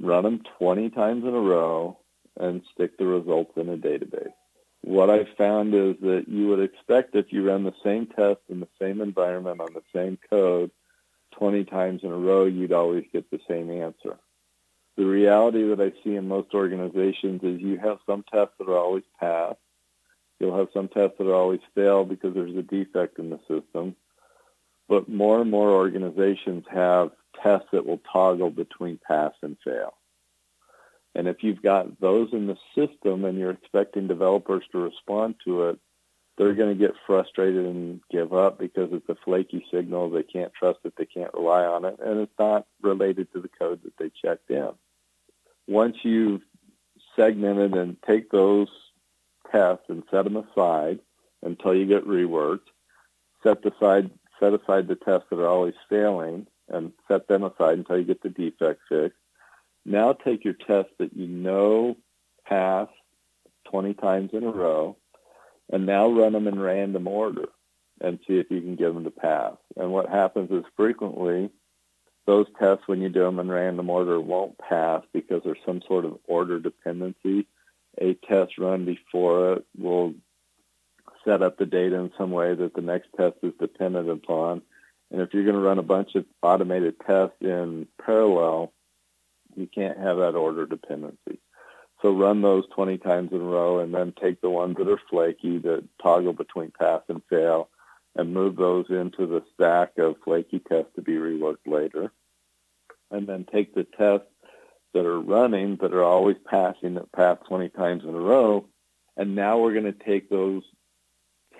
run 0.00 0.24
them 0.24 0.42
20 0.58 0.90
times 0.90 1.24
in 1.24 1.34
a 1.34 1.40
row, 1.40 1.98
and 2.38 2.62
stick 2.74 2.98
the 2.98 3.06
results 3.06 3.52
in 3.56 3.68
a 3.68 3.76
database. 3.76 4.32
What 4.82 5.08
I 5.08 5.24
found 5.38 5.72
is 5.72 5.94
that 6.00 6.24
you 6.28 6.48
would 6.48 6.60
expect 6.60 7.14
if 7.14 7.32
you 7.32 7.48
run 7.48 7.64
the 7.64 7.74
same 7.82 8.06
test 8.06 8.40
in 8.48 8.60
the 8.60 8.68
same 8.80 9.00
environment 9.00 9.60
on 9.60 9.72
the 9.72 9.82
same 9.94 10.18
code 10.28 10.70
20 11.38 11.64
times 11.64 12.00
in 12.02 12.10
a 12.10 12.16
row, 12.16 12.44
you'd 12.44 12.72
always 12.72 13.04
get 13.12 13.30
the 13.30 13.40
same 13.48 13.70
answer. 13.70 14.18
The 14.96 15.06
reality 15.06 15.62
that 15.68 15.80
I 15.80 15.92
see 16.02 16.16
in 16.16 16.28
most 16.28 16.54
organizations 16.54 17.42
is 17.42 17.60
you 17.60 17.78
have 17.78 17.98
some 18.06 18.24
tests 18.30 18.54
that 18.58 18.68
are 18.68 18.78
always 18.78 19.04
pass. 19.18 19.54
You'll 20.38 20.58
have 20.58 20.68
some 20.74 20.88
tests 20.88 21.16
that 21.18 21.28
are 21.28 21.34
always 21.34 21.60
fail 21.74 22.04
because 22.04 22.34
there's 22.34 22.56
a 22.56 22.62
defect 22.62 23.18
in 23.18 23.30
the 23.30 23.40
system. 23.48 23.96
But 24.88 25.08
more 25.08 25.40
and 25.40 25.50
more 25.50 25.70
organizations 25.70 26.64
have 26.70 27.10
tests 27.42 27.68
that 27.72 27.86
will 27.86 28.00
toggle 28.12 28.50
between 28.50 29.00
pass 29.06 29.32
and 29.42 29.56
fail. 29.64 29.94
And 31.14 31.28
if 31.28 31.42
you've 31.42 31.62
got 31.62 32.00
those 32.00 32.32
in 32.32 32.46
the 32.46 32.58
system 32.74 33.24
and 33.24 33.38
you're 33.38 33.52
expecting 33.52 34.08
developers 34.08 34.64
to 34.72 34.78
respond 34.78 35.36
to 35.44 35.68
it, 35.68 35.78
they're 36.36 36.54
going 36.54 36.76
to 36.76 36.86
get 36.86 36.96
frustrated 37.06 37.64
and 37.64 38.00
give 38.10 38.32
up 38.32 38.58
because 38.58 38.88
it's 38.92 39.08
a 39.08 39.14
flaky 39.24 39.64
signal. 39.72 40.10
They 40.10 40.24
can't 40.24 40.52
trust 40.52 40.80
it. 40.84 40.94
They 40.96 41.06
can't 41.06 41.32
rely 41.32 41.64
on 41.64 41.84
it. 41.84 42.00
And 42.04 42.20
it's 42.20 42.38
not 42.38 42.66
related 42.82 43.32
to 43.32 43.40
the 43.40 43.48
code 43.48 43.82
that 43.84 43.96
they 43.98 44.10
checked 44.10 44.50
in. 44.50 44.70
Once 45.68 45.98
you've 46.02 46.42
segmented 47.14 47.74
and 47.74 47.96
take 48.02 48.30
those 48.30 48.68
tests 49.52 49.84
and 49.88 50.02
set 50.10 50.24
them 50.24 50.36
aside 50.36 50.98
until 51.42 51.74
you 51.74 51.86
get 51.86 52.06
reworked, 52.06 52.66
set 53.44 53.64
aside, 53.64 54.10
set 54.44 54.60
aside 54.60 54.88
the 54.88 54.96
tests 54.96 55.26
that 55.30 55.38
are 55.38 55.48
always 55.48 55.74
failing 55.88 56.46
and 56.68 56.92
set 57.08 57.28
them 57.28 57.44
aside 57.44 57.78
until 57.78 57.98
you 57.98 58.04
get 58.04 58.22
the 58.22 58.28
defect 58.28 58.80
fixed. 58.88 59.18
Now 59.84 60.12
take 60.12 60.44
your 60.44 60.54
tests 60.54 60.92
that 60.98 61.16
you 61.16 61.26
know 61.26 61.96
pass 62.46 62.88
20 63.70 63.94
times 63.94 64.30
in 64.32 64.44
a 64.44 64.50
row 64.50 64.96
and 65.72 65.86
now 65.86 66.08
run 66.08 66.32
them 66.32 66.46
in 66.46 66.58
random 66.58 67.06
order 67.06 67.48
and 68.00 68.18
see 68.26 68.38
if 68.38 68.50
you 68.50 68.60
can 68.60 68.76
get 68.76 68.92
them 68.92 69.04
to 69.04 69.10
pass. 69.10 69.54
And 69.76 69.92
what 69.92 70.08
happens 70.08 70.50
is 70.50 70.64
frequently 70.76 71.50
those 72.26 72.46
tests, 72.58 72.88
when 72.88 73.02
you 73.02 73.10
do 73.10 73.20
them 73.20 73.38
in 73.38 73.50
random 73.50 73.90
order, 73.90 74.18
won't 74.18 74.56
pass 74.58 75.02
because 75.12 75.42
there's 75.44 75.58
some 75.66 75.82
sort 75.86 76.06
of 76.06 76.18
order 76.26 76.58
dependency. 76.58 77.46
A 78.00 78.14
test 78.14 78.58
run 78.58 78.86
before 78.86 79.54
it 79.54 79.66
will 79.78 80.14
set 81.24 81.42
up 81.42 81.58
the 81.58 81.66
data 81.66 81.96
in 81.96 82.12
some 82.16 82.30
way 82.30 82.54
that 82.54 82.74
the 82.74 82.80
next 82.80 83.08
test 83.16 83.36
is 83.42 83.52
dependent 83.58 84.10
upon. 84.10 84.62
And 85.10 85.20
if 85.20 85.32
you're 85.32 85.44
going 85.44 85.56
to 85.56 85.60
run 85.60 85.78
a 85.78 85.82
bunch 85.82 86.14
of 86.14 86.24
automated 86.42 86.96
tests 87.06 87.36
in 87.40 87.86
parallel, 88.04 88.72
you 89.56 89.66
can't 89.66 89.98
have 89.98 90.18
that 90.18 90.34
order 90.34 90.66
dependency. 90.66 91.38
So 92.02 92.12
run 92.12 92.42
those 92.42 92.64
20 92.74 92.98
times 92.98 93.32
in 93.32 93.40
a 93.40 93.44
row 93.44 93.78
and 93.78 93.94
then 93.94 94.12
take 94.20 94.40
the 94.40 94.50
ones 94.50 94.76
that 94.76 94.88
are 94.88 95.00
flaky 95.08 95.58
that 95.58 95.84
toggle 96.02 96.34
between 96.34 96.70
pass 96.70 97.00
and 97.08 97.22
fail 97.30 97.70
and 98.16 98.34
move 98.34 98.56
those 98.56 98.86
into 98.90 99.26
the 99.26 99.42
stack 99.54 99.96
of 99.98 100.16
flaky 100.22 100.58
tests 100.58 100.92
to 100.96 101.02
be 101.02 101.14
reworked 101.14 101.66
later. 101.66 102.12
And 103.10 103.26
then 103.26 103.46
take 103.50 103.74
the 103.74 103.84
tests 103.84 104.26
that 104.92 105.06
are 105.06 105.20
running 105.20 105.76
that 105.76 105.94
are 105.94 106.04
always 106.04 106.36
passing 106.44 106.94
that 106.94 107.12
pass 107.12 107.38
20 107.48 107.68
times 107.70 108.04
in 108.04 108.10
a 108.10 108.20
row. 108.20 108.66
And 109.16 109.34
now 109.34 109.58
we're 109.58 109.72
going 109.72 109.84
to 109.84 109.92
take 109.92 110.28
those 110.28 110.62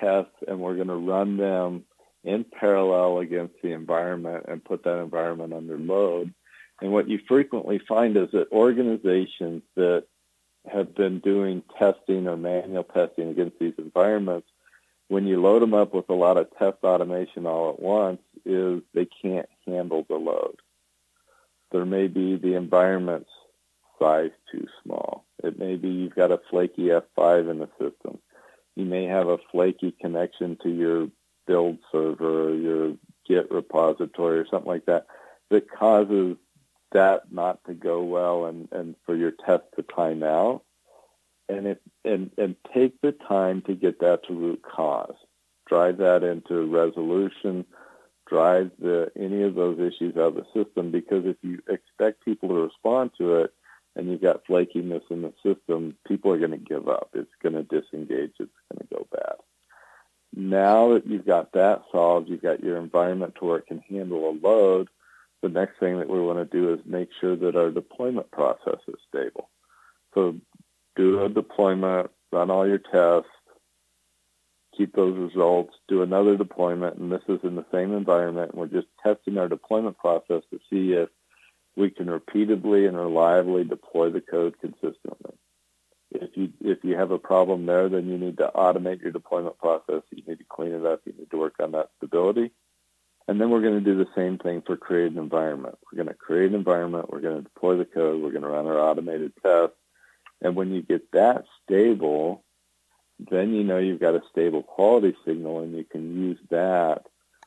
tests 0.01 0.35
and 0.47 0.61
we're 0.61 0.77
going 0.77 0.89
to 0.89 0.95
run 0.95 1.37
them 1.37 1.85
in 2.23 2.45
parallel 2.45 3.19
against 3.19 3.55
the 3.63 3.73
environment 3.73 4.47
and 4.49 4.65
put 4.65 4.85
that 4.85 5.01
environment 5.01 5.53
under 5.53 5.79
load. 5.79 6.33
And 6.81 6.93
what 6.93 7.09
you 7.09 7.21
frequently 7.29 7.79
find 7.79 8.17
is 8.17 8.31
that 8.33 8.51
organizations 8.51 9.63
that 9.77 10.05
have 10.71 10.95
been 10.95 11.21
doing 11.21 11.63
testing 11.79 12.27
or 12.27 12.37
manual 12.37 12.85
testing 12.85 13.29
against 13.29 13.59
these 13.59 13.75
environments, 13.79 14.49
when 15.09 15.27
you 15.27 15.41
load 15.41 15.63
them 15.63 15.75
up 15.75 15.95
with 15.95 16.09
a 16.09 16.15
lot 16.15 16.39
of 16.39 16.49
test 16.59 16.79
automation 16.83 17.47
all 17.47 17.71
at 17.71 17.81
once, 17.81 18.21
is 18.45 18.83
they 18.95 19.07
can't 19.07 19.49
handle 19.67 20.05
the 20.09 20.17
load. 20.17 20.57
There 21.71 21.85
may 21.85 22.07
be 22.07 22.37
the 22.37 22.55
environment's 22.55 23.31
size 23.99 24.31
too 24.51 24.67
small. 24.83 25.25
It 25.43 25.59
may 25.59 25.77
be 25.77 25.89
you've 25.89 26.15
got 26.15 26.33
a 26.33 26.41
flaky 26.51 26.89
F5 26.89 27.51
in 27.51 27.59
the 27.59 27.69
system. 27.79 28.19
You 28.77 28.85
may 28.85 29.05
have 29.05 29.29
a 29.29 29.39
flaky 29.53 29.95
connection 30.01 30.57
to 30.63 30.69
your 30.69 31.09
build 31.47 31.79
server 31.93 32.49
or 32.49 32.55
your 32.55 32.97
Git 33.27 33.51
repository 33.51 34.39
or 34.39 34.47
something 34.47 34.69
like 34.69 34.87
that 34.87 35.07
that 35.51 35.71
causes 35.71 36.37
that 36.93 37.33
not 37.33 37.65
to 37.65 37.75
go 37.75 38.03
well 38.03 38.45
and, 38.47 38.69
and 38.71 38.95
for 39.07 39.17
your 39.17 39.31
test 39.31 39.65
to 39.77 39.83
time 39.83 40.23
out. 40.23 40.63
And 41.49 41.67
it 41.67 41.83
and, 42.05 42.31
and 42.39 42.57
take 42.73 43.01
the 43.01 43.13
time 43.13 43.63
to 43.63 43.75
get 43.75 44.01
that 44.01 44.27
to 44.27 44.35
root 44.35 44.63
cause. 44.63 45.15
Drive 45.67 45.99
that 45.99 46.23
into 46.23 46.67
resolution. 46.67 47.65
Drive 48.27 48.71
the 48.79 49.11
any 49.17 49.43
of 49.43 49.55
those 49.55 49.79
issues 49.79 50.17
out 50.17 50.37
of 50.37 50.37
the 50.37 50.47
system 50.55 50.91
because 50.91 51.27
if 51.27 51.37
you 51.43 51.61
expect 51.69 52.25
people 52.25 52.49
to 52.51 52.55
respond 52.55 53.11
to 53.19 53.37
it 53.37 53.55
and 53.97 54.09
you've 54.09 54.23
got 54.23 54.45
flakiness 54.47 55.03
in 55.11 55.23
the 55.23 55.33
system, 55.43 55.97
people 56.07 56.33
are 56.33 56.39
going 56.39 56.51
to 56.51 56.57
give 56.57 56.89
up. 56.89 57.11
It's 57.15 57.31
going 57.43 57.55
to 57.55 57.63
disengage. 57.63 58.33
It's 58.39 58.53
going 58.73 58.81
to 58.81 58.95
go 58.95 59.07
bad. 59.13 59.37
Now 60.37 60.95
that 60.95 61.07
you've 61.07 61.27
got 61.27 61.53
that 61.53 61.83
solved, 61.93 62.29
you've 62.29 62.43
got 62.43 62.63
your 62.63 62.77
environment 62.77 63.37
to 63.39 63.45
where 63.45 63.59
it 63.59 63.67
can 63.67 63.79
handle 63.79 64.29
a 64.29 64.33
load, 64.33 64.89
the 65.43 65.49
next 65.49 65.79
thing 65.79 65.99
that 65.99 66.09
we 66.09 66.21
want 66.21 66.39
to 66.39 66.59
do 66.59 66.73
is 66.73 66.81
make 66.87 67.11
sure 67.21 67.37
that 67.37 67.55
our 67.55 67.71
deployment 67.71 68.31
process 68.31 68.79
is 68.89 68.95
stable. 69.09 69.51
So 70.15 70.37
do 70.97 71.23
a 71.23 71.29
deployment, 71.29 72.11
run 72.33 72.51
all 72.51 72.67
your 72.67 72.79
tests, 72.79 73.31
keep 74.77 74.95
those 74.95 75.17
results, 75.17 75.75
do 75.87 76.03
another 76.03 76.37
deployment, 76.37 76.97
and 76.97 77.13
this 77.13 77.23
is 77.29 77.41
in 77.45 77.57
the 77.57 77.67
same 77.71 77.93
environment. 77.93 78.53
And 78.53 78.61
we're 78.61 78.67
just 78.67 78.89
testing 79.03 79.39
our 79.39 79.49
deployment 79.49 79.99
process 79.99 80.43
to 80.51 80.59
see 80.71 80.93
if 80.95 81.11
we 81.77 81.91
can 81.91 82.09
repeatedly 82.09 82.87
and 82.87 82.97
reliably 82.97 83.65
deploy 83.65 84.11
the 84.11 84.21
code 84.21 84.55
consistently. 84.61 85.35
If 86.11 86.37
you 86.37 86.53
if 86.61 86.85
you 86.85 86.97
have 86.97 87.11
a 87.11 87.19
problem 87.19 87.67
there, 87.67 87.89
then 87.89 88.09
you 88.09 88.17
need 88.17 88.39
to 88.39 88.51
automate 88.55 89.03
your 89.03 89.11
deployment 89.11 89.59
process. 89.59 90.03
You 90.11 90.23
need 90.27 90.39
to 90.39 90.45
clean 90.49 90.73
it 90.73 90.87
up. 90.87 91.01
You 91.05 91.13
need 91.19 91.31
to 91.31 91.39
work 91.39 91.55
on 91.59 91.73
that 91.73 91.91
stability. 91.97 92.53
And 93.27 93.41
then 93.41 93.51
we're 93.51 93.63
going 93.63 93.83
to 93.83 93.85
do 93.85 93.97
the 93.97 94.11
same 94.15 94.39
thing 94.39 94.63
for 94.63 94.77
create 94.77 95.11
an 95.11 95.19
environment. 95.19 95.79
We're 95.83 95.97
going 95.97 96.09
to 96.09 96.15
create 96.15 96.51
an 96.51 96.55
environment. 96.55 97.11
We're 97.11 97.21
going 97.21 97.37
to 97.37 97.43
deploy 97.43 97.77
the 97.77 97.87
code. 97.87 98.23
We're 98.23 98.31
going 98.31 98.43
to 98.43 98.49
run 98.49 98.67
our 98.67 98.79
automated 98.79 99.33
tests. 99.43 99.77
And 100.43 100.55
when 100.55 100.73
you 100.73 100.83
get 100.83 101.11
that 101.13 101.47
stable, 101.63 102.45
then 103.19 103.55
you 103.55 103.65
know 103.65 103.79
you've 103.79 104.01
got 104.01 104.15
a 104.15 104.23
stable 104.31 104.63
quality 104.63 105.17
signal 105.25 105.61
and 105.61 105.75
you 105.75 105.85
can 105.85 106.15
use 106.15 106.39
that 106.51 107.07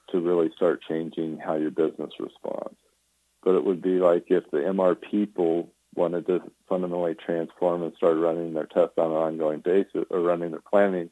to 0.09 0.19
really 0.19 0.49
start 0.55 0.81
changing 0.81 1.37
how 1.37 1.55
your 1.55 1.71
business 1.71 2.13
responds. 2.19 2.77
But 3.43 3.55
it 3.55 3.63
would 3.63 3.81
be 3.81 3.99
like 3.99 4.25
if 4.27 4.49
the 4.51 4.57
MR 4.57 4.99
people 4.99 5.71
wanted 5.95 6.27
to 6.27 6.41
fundamentally 6.69 7.15
transform 7.15 7.83
and 7.83 7.93
start 7.95 8.17
running 8.17 8.53
their 8.53 8.65
tests 8.65 8.97
on 8.97 9.11
an 9.11 9.17
ongoing 9.17 9.59
basis 9.59 10.05
or 10.09 10.19
running 10.19 10.51
their 10.51 10.61
planning 10.61 11.09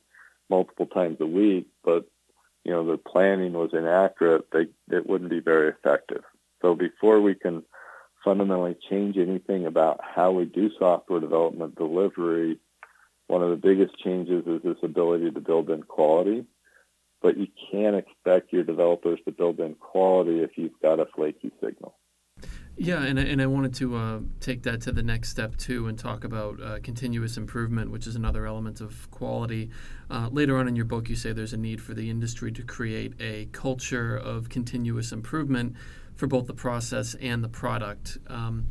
multiple 0.50 0.86
times 0.86 1.18
a 1.20 1.26
week, 1.26 1.68
but 1.84 2.06
you 2.64 2.72
know 2.72 2.86
their 2.86 2.98
planning 2.98 3.54
was 3.54 3.72
inaccurate, 3.74 4.48
they 4.52 4.68
it 4.96 5.08
wouldn't 5.08 5.30
be 5.30 5.40
very 5.40 5.70
effective. 5.70 6.24
So 6.62 6.76
before 6.76 7.22
we 7.22 7.36
can 7.36 7.64
fundamentally 8.24 8.76
change 8.90 9.18
anything 9.18 9.66
about 9.66 10.00
how 10.04 10.32
we 10.32 10.46
do 10.46 10.72
software 10.78 11.20
development 11.20 11.76
delivery, 11.76 12.60
one 13.28 13.44
of 13.44 13.50
the 13.50 13.56
biggest 13.56 13.98
changes 14.00 14.46
is 14.48 14.62
this 14.64 14.78
ability 14.84 15.32
to 15.32 15.40
build 15.40 15.70
in 15.70 15.84
quality. 15.84 16.46
But 17.22 17.38
you 17.38 17.48
can't 17.72 17.96
expect 17.96 18.54
your 18.54 18.64
developers 18.64 19.20
to 19.26 19.32
build 19.32 19.60
in 19.60 19.76
quality 19.76 20.42
if 20.42 20.58
you've 20.58 20.80
got 20.82 21.00
a 21.00 21.06
flaky 21.06 21.52
signal. 21.62 21.96
Yeah, 22.78 23.04
and 23.04 23.18
I, 23.18 23.24
and 23.24 23.42
I 23.42 23.46
wanted 23.46 23.74
to 23.76 23.96
uh, 23.96 24.20
take 24.42 24.64
that 24.64 24.82
to 24.82 24.92
the 24.92 25.02
next 25.02 25.30
step 25.30 25.56
too 25.56 25.88
and 25.88 25.98
talk 25.98 26.26
about 26.26 26.62
uh, 26.62 26.80
continuous 26.84 27.38
improvement, 27.38 27.90
which 27.90 28.06
is 28.06 28.18
another 28.18 28.46
element 28.46 28.82
of 28.82 29.10
quality. 29.12 29.70
Uh, 30.10 30.28
later 30.30 30.58
on 30.58 30.68
in 30.68 30.76
your 30.76 30.84
book, 30.84 31.08
you 31.08 31.16
say 31.16 31.32
there's 31.32 31.54
a 31.54 31.58
need 31.58 31.82
for 31.82 31.94
the 31.94 32.10
industry 32.10 32.52
to 32.52 32.64
create 32.64 33.14
a 33.18 33.46
culture 33.54 34.18
of 34.18 34.50
continuous 34.50 35.14
improvement 35.14 35.74
for 36.16 36.28
both 36.28 36.48
the 36.48 36.54
process 36.54 37.16
and 37.16 37.42
the 37.42 37.50
product. 37.50 38.18
Um, 38.28 38.68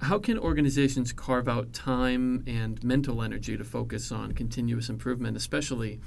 how 0.00 0.18
can 0.18 0.36
organizations 0.36 1.12
carve 1.12 1.48
out 1.48 1.72
time 1.72 2.42
and 2.48 2.82
mental 2.82 3.22
energy 3.22 3.56
to 3.56 3.62
focus 3.62 4.10
on 4.10 4.32
continuous 4.32 4.88
improvement, 4.88 5.36
especially 5.36 6.00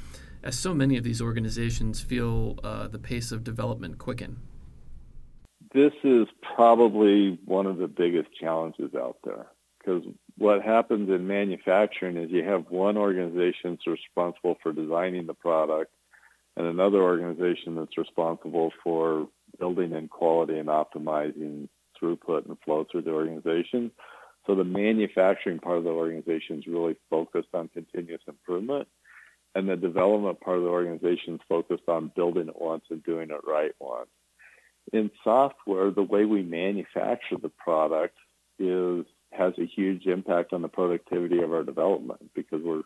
as 0.43 0.59
so 0.59 0.73
many 0.73 0.97
of 0.97 1.05
these 1.05 1.21
organizations 1.21 2.01
feel 2.01 2.59
uh, 2.61 2.89
the 2.89 2.99
pace 2.99 3.31
of 3.31 3.45
development 3.45 3.99
quicken? 3.99 4.41
This 5.75 5.93
is 6.05 6.25
probably 6.55 7.37
one 7.43 7.65
of 7.65 7.77
the 7.77 7.87
biggest 7.87 8.29
challenges 8.33 8.95
out 8.95 9.17
there 9.25 9.47
because 9.77 10.03
what 10.37 10.63
happens 10.63 11.09
in 11.09 11.27
manufacturing 11.27 12.15
is 12.15 12.31
you 12.31 12.43
have 12.45 12.69
one 12.69 12.97
organization 12.97 13.71
that's 13.71 13.85
responsible 13.85 14.57
for 14.63 14.71
designing 14.71 15.27
the 15.27 15.33
product 15.33 15.91
and 16.55 16.65
another 16.65 17.03
organization 17.03 17.75
that's 17.75 17.97
responsible 17.97 18.71
for 18.81 19.27
building 19.59 19.91
in 19.91 20.07
quality 20.07 20.57
and 20.57 20.69
optimizing 20.69 21.67
throughput 22.01 22.47
and 22.47 22.57
flow 22.63 22.85
through 22.89 23.01
the 23.01 23.11
organization. 23.11 23.91
So 24.47 24.55
the 24.55 24.63
manufacturing 24.63 25.59
part 25.59 25.77
of 25.77 25.83
the 25.83 25.89
organization 25.89 26.59
is 26.59 26.67
really 26.67 26.95
focused 27.09 27.49
on 27.53 27.67
continuous 27.67 28.21
improvement 28.29 28.87
and 29.55 29.67
the 29.67 29.75
development 29.75 30.39
part 30.39 30.57
of 30.57 30.63
the 30.63 30.69
organization 30.69 31.35
is 31.35 31.41
focused 31.49 31.89
on 31.89 32.11
building 32.15 32.47
it 32.47 32.61
once 32.61 32.85
and 32.89 33.03
doing 33.03 33.29
it 33.29 33.41
right 33.45 33.71
once 33.79 34.07
in 34.93 35.11
software, 35.23 35.91
the 35.91 36.03
way 36.03 36.25
we 36.25 36.43
manufacture 36.43 37.37
the 37.41 37.49
product 37.49 38.17
is 38.59 39.05
has 39.31 39.53
a 39.57 39.65
huge 39.65 40.05
impact 40.05 40.53
on 40.53 40.61
the 40.61 40.67
productivity 40.67 41.41
of 41.41 41.51
our 41.51 41.63
development 41.63 42.31
because 42.33 42.61
we're 42.63 42.83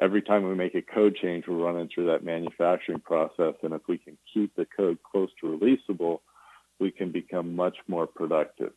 every 0.00 0.22
time 0.22 0.48
we 0.48 0.54
make 0.54 0.74
a 0.74 0.82
code 0.82 1.16
change, 1.16 1.46
we're 1.46 1.56
running 1.56 1.88
through 1.92 2.06
that 2.06 2.24
manufacturing 2.24 3.00
process, 3.00 3.54
and 3.62 3.74
if 3.74 3.82
we 3.88 3.98
can 3.98 4.16
keep 4.32 4.54
the 4.54 4.66
code 4.76 4.98
close 5.02 5.28
to 5.40 5.46
releasable, 5.46 6.20
we 6.78 6.90
can 6.90 7.12
become 7.12 7.54
much 7.54 7.76
more 7.86 8.06
productive. 8.06 8.72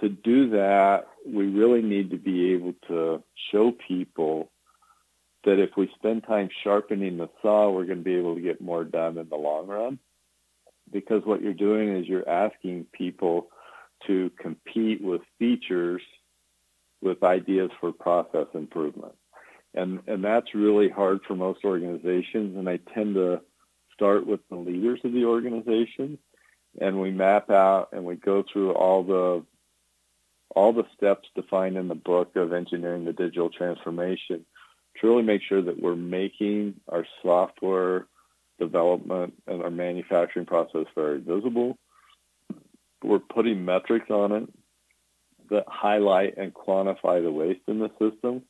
To 0.00 0.08
do 0.08 0.50
that, 0.50 1.08
we 1.26 1.46
really 1.46 1.82
need 1.82 2.10
to 2.10 2.16
be 2.16 2.54
able 2.54 2.74
to 2.88 3.22
show 3.50 3.72
people 3.72 4.50
that 5.44 5.58
if 5.58 5.70
we 5.76 5.90
spend 5.96 6.24
time 6.24 6.48
sharpening 6.62 7.18
the 7.18 7.28
saw, 7.42 7.70
we're 7.70 7.84
going 7.84 7.98
to 7.98 8.04
be 8.04 8.14
able 8.14 8.36
to 8.36 8.40
get 8.40 8.60
more 8.60 8.84
done 8.84 9.18
in 9.18 9.28
the 9.28 9.36
long 9.36 9.66
run 9.66 9.98
because 10.92 11.24
what 11.24 11.42
you're 11.42 11.52
doing 11.52 11.96
is 11.96 12.06
you're 12.06 12.28
asking 12.28 12.86
people 12.92 13.48
to 14.06 14.30
compete 14.38 15.02
with 15.02 15.22
features 15.38 16.02
with 17.02 17.22
ideas 17.22 17.70
for 17.80 17.92
process 17.92 18.46
improvement. 18.54 19.14
And, 19.74 20.00
and 20.06 20.24
that's 20.24 20.54
really 20.54 20.88
hard 20.88 21.20
for 21.26 21.34
most 21.34 21.64
organizations. 21.64 22.56
And 22.56 22.68
I 22.68 22.78
tend 22.94 23.14
to 23.14 23.40
start 23.94 24.26
with 24.26 24.40
the 24.48 24.56
leaders 24.56 25.00
of 25.04 25.12
the 25.12 25.24
organization 25.24 26.18
and 26.78 27.00
we 27.00 27.10
map 27.10 27.50
out 27.50 27.88
and 27.92 28.04
we 28.04 28.16
go 28.16 28.44
through 28.50 28.72
all 28.72 29.02
the 29.02 29.44
all 30.54 30.72
the 30.72 30.86
steps 30.96 31.28
defined 31.34 31.76
in 31.76 31.88
the 31.88 31.94
book 31.94 32.34
of 32.36 32.52
engineering 32.52 33.04
the 33.04 33.12
digital 33.12 33.50
transformation 33.50 34.44
to 35.00 35.06
really 35.06 35.22
make 35.22 35.42
sure 35.42 35.62
that 35.62 35.80
we're 35.80 35.94
making 35.94 36.74
our 36.88 37.06
software 37.22 38.06
development 38.60 39.34
and 39.48 39.62
our 39.62 39.70
manufacturing 39.70 40.46
process 40.46 40.86
very 40.94 41.18
visible. 41.18 41.76
We're 43.02 43.18
putting 43.18 43.64
metrics 43.64 44.10
on 44.10 44.32
it 44.32 44.48
that 45.50 45.64
highlight 45.66 46.36
and 46.36 46.54
quantify 46.54 47.22
the 47.22 47.32
waste 47.32 47.62
in 47.66 47.80
the 47.80 47.90
system. 47.98 48.42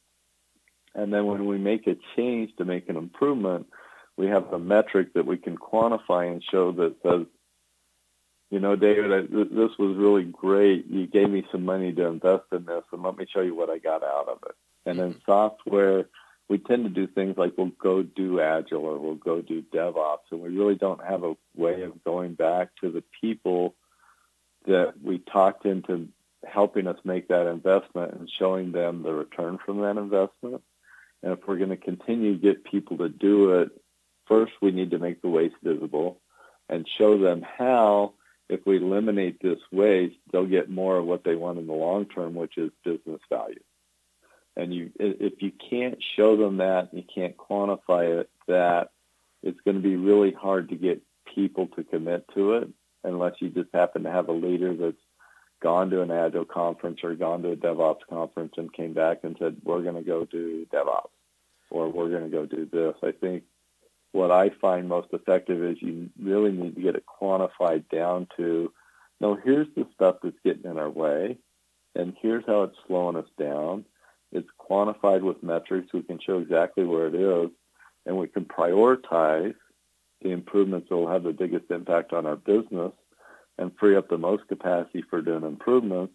And 0.94 1.12
then 1.12 1.26
when 1.26 1.46
we 1.46 1.56
make 1.56 1.86
a 1.86 1.96
change 2.16 2.50
to 2.58 2.64
make 2.64 2.88
an 2.88 2.96
improvement, 2.96 3.66
we 4.16 4.26
have 4.26 4.52
a 4.52 4.58
metric 4.58 5.14
that 5.14 5.24
we 5.24 5.38
can 5.38 5.56
quantify 5.56 6.30
and 6.30 6.42
show 6.42 6.72
that 6.72 6.96
says, 7.02 7.26
you 8.50 8.58
know, 8.58 8.74
David, 8.74 9.12
I, 9.12 9.20
this 9.20 9.78
was 9.78 9.96
really 9.96 10.24
great. 10.24 10.86
You 10.86 11.06
gave 11.06 11.30
me 11.30 11.46
some 11.52 11.64
money 11.64 11.92
to 11.92 12.06
invest 12.06 12.44
in 12.50 12.64
this, 12.64 12.82
and 12.92 13.02
let 13.02 13.16
me 13.16 13.26
show 13.32 13.40
you 13.40 13.54
what 13.54 13.70
I 13.70 13.78
got 13.78 14.02
out 14.02 14.28
of 14.28 14.38
it. 14.46 14.56
And 14.84 14.98
in 14.98 15.10
mm-hmm. 15.10 15.20
software, 15.24 16.08
we 16.50 16.58
tend 16.58 16.82
to 16.82 16.90
do 16.90 17.06
things 17.06 17.38
like 17.38 17.56
we'll 17.56 17.70
go 17.80 18.02
do 18.02 18.40
Agile 18.40 18.84
or 18.84 18.98
we'll 18.98 19.14
go 19.14 19.40
do 19.40 19.62
DevOps, 19.72 20.32
and 20.32 20.40
we 20.40 20.48
really 20.48 20.74
don't 20.74 21.02
have 21.02 21.22
a 21.22 21.36
way 21.56 21.82
of 21.82 22.02
going 22.02 22.34
back 22.34 22.70
to 22.80 22.90
the 22.90 23.04
people 23.20 23.76
that 24.66 24.94
we 25.00 25.18
talked 25.18 25.64
into 25.64 26.08
helping 26.44 26.88
us 26.88 26.98
make 27.04 27.28
that 27.28 27.46
investment 27.46 28.14
and 28.14 28.28
showing 28.28 28.72
them 28.72 29.04
the 29.04 29.12
return 29.12 29.58
from 29.64 29.80
that 29.82 29.96
investment. 29.96 30.60
And 31.22 31.32
if 31.32 31.38
we're 31.46 31.58
going 31.58 31.70
to 31.70 31.76
continue 31.76 32.32
to 32.32 32.42
get 32.42 32.64
people 32.64 32.98
to 32.98 33.08
do 33.08 33.60
it, 33.60 33.70
first 34.26 34.52
we 34.60 34.72
need 34.72 34.90
to 34.90 34.98
make 34.98 35.22
the 35.22 35.28
waste 35.28 35.54
visible 35.62 36.20
and 36.68 36.84
show 36.98 37.16
them 37.16 37.42
how 37.42 38.14
if 38.48 38.66
we 38.66 38.78
eliminate 38.78 39.40
this 39.40 39.60
waste, 39.70 40.16
they'll 40.32 40.46
get 40.46 40.68
more 40.68 40.96
of 40.96 41.04
what 41.04 41.22
they 41.22 41.36
want 41.36 41.60
in 41.60 41.68
the 41.68 41.72
long 41.72 42.06
term, 42.06 42.34
which 42.34 42.58
is 42.58 42.72
business 42.84 43.20
value 43.28 43.60
and 44.60 44.74
you 44.74 44.90
if 44.98 45.40
you 45.40 45.50
can't 45.70 46.02
show 46.16 46.36
them 46.36 46.58
that 46.58 46.92
you 46.92 47.02
can't 47.14 47.36
quantify 47.36 48.20
it 48.20 48.30
that 48.46 48.90
it's 49.42 49.60
going 49.64 49.76
to 49.76 49.82
be 49.82 49.96
really 49.96 50.32
hard 50.32 50.68
to 50.68 50.76
get 50.76 51.02
people 51.34 51.66
to 51.68 51.84
commit 51.84 52.24
to 52.34 52.54
it 52.54 52.68
unless 53.04 53.34
you 53.40 53.48
just 53.48 53.70
happen 53.72 54.02
to 54.02 54.10
have 54.10 54.28
a 54.28 54.32
leader 54.32 54.74
that's 54.74 54.96
gone 55.62 55.90
to 55.90 56.02
an 56.02 56.10
agile 56.10 56.44
conference 56.44 57.00
or 57.02 57.14
gone 57.14 57.42
to 57.42 57.52
a 57.52 57.56
DevOps 57.56 58.06
conference 58.08 58.54
and 58.56 58.72
came 58.72 58.92
back 58.92 59.20
and 59.22 59.36
said 59.38 59.56
we're 59.64 59.82
going 59.82 59.94
to 59.94 60.02
go 60.02 60.24
do 60.24 60.66
DevOps 60.72 61.08
or 61.70 61.88
we're 61.88 62.10
going 62.10 62.24
to 62.24 62.28
go 62.28 62.46
do 62.46 62.68
this. 62.70 62.94
I 63.02 63.12
think 63.12 63.44
what 64.12 64.30
I 64.30 64.50
find 64.60 64.88
most 64.88 65.08
effective 65.12 65.62
is 65.62 65.80
you 65.80 66.10
really 66.20 66.52
need 66.52 66.74
to 66.74 66.82
get 66.82 66.96
it 66.96 67.04
quantified 67.06 67.88
down 67.90 68.26
to 68.36 68.72
no, 69.20 69.36
here's 69.42 69.68
the 69.76 69.86
stuff 69.94 70.16
that's 70.22 70.36
getting 70.42 70.70
in 70.70 70.78
our 70.78 70.88
way, 70.88 71.36
and 71.94 72.16
here's 72.22 72.44
how 72.46 72.62
it's 72.62 72.76
slowing 72.86 73.16
us 73.16 73.28
down, 73.38 73.84
it's 74.32 74.48
quantified 74.58 75.22
with 75.22 75.42
metrics. 75.42 75.92
We 75.92 76.02
can 76.02 76.20
show 76.20 76.38
exactly 76.38 76.84
where 76.84 77.08
it 77.08 77.14
is, 77.14 77.50
and 78.06 78.16
we 78.16 78.28
can 78.28 78.44
prioritize 78.44 79.54
the 80.22 80.30
improvements 80.30 80.88
that 80.88 80.96
will 80.96 81.10
have 81.10 81.22
the 81.22 81.32
biggest 81.32 81.70
impact 81.70 82.12
on 82.12 82.26
our 82.26 82.36
business 82.36 82.92
and 83.58 83.76
free 83.78 83.96
up 83.96 84.08
the 84.08 84.18
most 84.18 84.46
capacity 84.48 85.02
for 85.08 85.22
doing 85.22 85.44
improvements. 85.44 86.14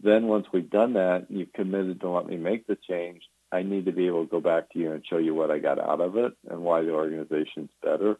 Then 0.00 0.26
once 0.26 0.46
we've 0.52 0.70
done 0.70 0.94
that, 0.94 1.28
and 1.28 1.38
you've 1.38 1.52
committed 1.52 2.00
to 2.00 2.10
let 2.10 2.26
me 2.26 2.36
make 2.36 2.66
the 2.66 2.76
change, 2.88 3.22
I 3.52 3.62
need 3.62 3.86
to 3.86 3.92
be 3.92 4.06
able 4.06 4.24
to 4.24 4.30
go 4.30 4.40
back 4.40 4.70
to 4.70 4.78
you 4.78 4.92
and 4.92 5.06
show 5.06 5.18
you 5.18 5.34
what 5.34 5.50
I 5.50 5.58
got 5.58 5.78
out 5.78 6.00
of 6.00 6.16
it 6.16 6.32
and 6.50 6.60
why 6.62 6.82
the 6.82 6.92
organization's 6.92 7.70
better. 7.82 8.18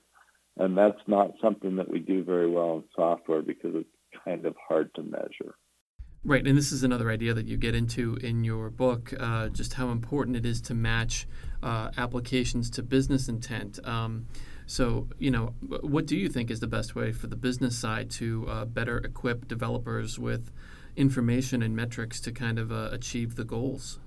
And 0.57 0.79
that's 0.79 1.01
not 1.09 1.33
something 1.43 1.77
that 1.77 1.91
we 1.91 1.99
do 1.99 2.23
very 2.23 2.49
well 2.49 2.77
in 2.77 2.85
software 2.95 3.43
because 3.43 3.75
it's 3.75 3.89
kind 4.25 4.47
of 4.47 4.55
hard 4.69 4.95
to 4.95 5.03
measure. 5.03 5.57
Right, 6.27 6.47
and 6.47 6.57
this 6.57 6.73
is 6.73 6.83
another 6.83 7.11
idea 7.11 7.35
that 7.35 7.47
you 7.47 7.59
get 7.59 7.75
into 7.75 8.17
in 8.17 8.45
your 8.45 8.71
book, 8.71 9.13
uh, 9.21 9.51
just 9.51 9.75
how 9.75 9.91
important 9.91 10.39
it 10.39 10.47
is 10.47 10.63
to 10.63 10.75
match 10.75 11.27
uh, 11.63 11.91
applications 11.99 12.71
to 12.71 12.83
business 12.83 13.29
intent. 13.29 13.79
Um, 13.85 14.27
so, 14.65 15.07
you 15.19 15.31
know, 15.31 15.53
what 15.83 16.07
do 16.07 16.17
you 16.17 16.31
think 16.31 16.51
is 16.51 16.61
the 16.61 16.67
best 16.67 16.95
way 16.95 17.13
for 17.13 17.27
the 17.27 17.37
business 17.37 17.77
side 17.77 18.11
to 18.13 18.47
uh, 18.49 18.65
better 18.65 18.97
equip 18.99 19.47
developers 19.49 20.19
with 20.19 20.51
information 20.97 21.61
and 21.61 21.77
metrics 21.77 22.21
to 22.23 22.33
kind 22.33 22.59
of 22.59 22.73
uh, 22.73 22.89
achieve 22.91 23.37
the 23.37 23.45
goals? 23.45 23.99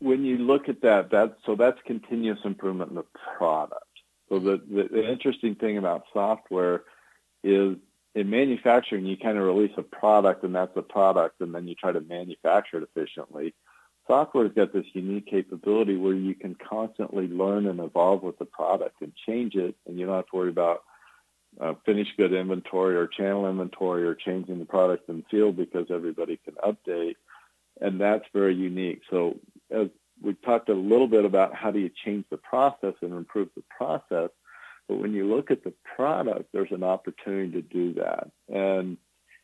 When 0.00 0.24
you 0.24 0.38
look 0.38 0.68
at 0.68 0.82
that, 0.82 1.12
that 1.12 1.36
so 1.46 1.54
that's 1.54 1.78
continuous 1.86 2.40
improvement 2.44 2.90
in 2.90 2.96
the 2.96 3.06
product. 3.38 3.84
So 4.28 4.40
the, 4.40 4.60
the, 4.68 4.88
the 4.90 5.08
interesting 5.08 5.54
thing 5.54 5.78
about 5.78 6.06
software 6.12 6.82
is 7.44 7.76
in 8.14 8.28
manufacturing, 8.28 9.06
you 9.06 9.16
kind 9.16 9.38
of 9.38 9.44
release 9.44 9.72
a 9.76 9.82
product 9.82 10.44
and 10.44 10.54
that's 10.54 10.76
a 10.76 10.82
product, 10.82 11.40
and 11.40 11.54
then 11.54 11.66
you 11.66 11.74
try 11.74 11.92
to 11.92 12.00
manufacture 12.00 12.78
it 12.78 12.88
efficiently. 12.94 13.54
Software's 14.06 14.52
got 14.52 14.72
this 14.72 14.86
unique 14.92 15.26
capability 15.26 15.96
where 15.96 16.14
you 16.14 16.34
can 16.34 16.54
constantly 16.54 17.28
learn 17.28 17.66
and 17.66 17.80
evolve 17.80 18.22
with 18.22 18.38
the 18.38 18.44
product 18.44 19.00
and 19.00 19.12
change 19.26 19.54
it, 19.54 19.76
and 19.86 19.98
you 19.98 20.06
don't 20.06 20.16
have 20.16 20.26
to 20.26 20.36
worry 20.36 20.50
about 20.50 20.82
uh, 21.60 21.74
finished 21.84 22.16
good 22.16 22.32
inventory 22.32 22.96
or 22.96 23.06
channel 23.06 23.48
inventory 23.48 24.04
or 24.04 24.14
changing 24.14 24.58
the 24.58 24.64
product 24.64 25.08
in 25.08 25.18
the 25.18 25.24
field 25.30 25.56
because 25.56 25.86
everybody 25.90 26.38
can 26.44 26.54
update, 26.54 27.14
and 27.80 28.00
that's 28.00 28.24
very 28.32 28.54
unique. 28.54 29.02
So 29.10 29.38
as 29.70 29.88
we 30.20 30.34
talked 30.34 30.68
a 30.68 30.74
little 30.74 31.08
bit 31.08 31.24
about 31.24 31.54
how 31.54 31.70
do 31.70 31.78
you 31.78 31.90
change 32.04 32.24
the 32.30 32.36
process 32.36 32.94
and 33.02 33.12
improve 33.12 33.48
the 33.54 33.62
process, 33.76 34.30
but 34.88 34.98
when 34.98 35.12
you 35.12 35.32
look 35.32 35.50
at 35.50 35.64
the 35.64 35.72
product, 35.96 36.50
there's 36.52 36.72
an 36.72 36.82
opportunity 36.82 37.52
to 37.52 37.62
do 37.62 37.94
that. 37.94 38.30
And, 38.48 38.96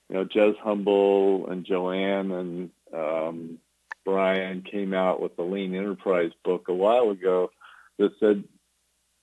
you 0.09 0.17
know, 0.17 0.25
Jez 0.25 0.57
Humble 0.59 1.49
and 1.49 1.65
Joanne 1.65 2.31
and 2.33 2.71
um, 2.93 3.59
Brian 4.05 4.63
came 4.63 4.95
out 4.95 5.21
with 5.21 5.37
the 5.37 5.43
Lean 5.43 5.75
Enterprise 5.75 6.33
book 6.45 6.69
a 6.69 6.75
while 6.75 7.11
ago 7.11 7.51
that 7.99 8.13
said 8.21 8.45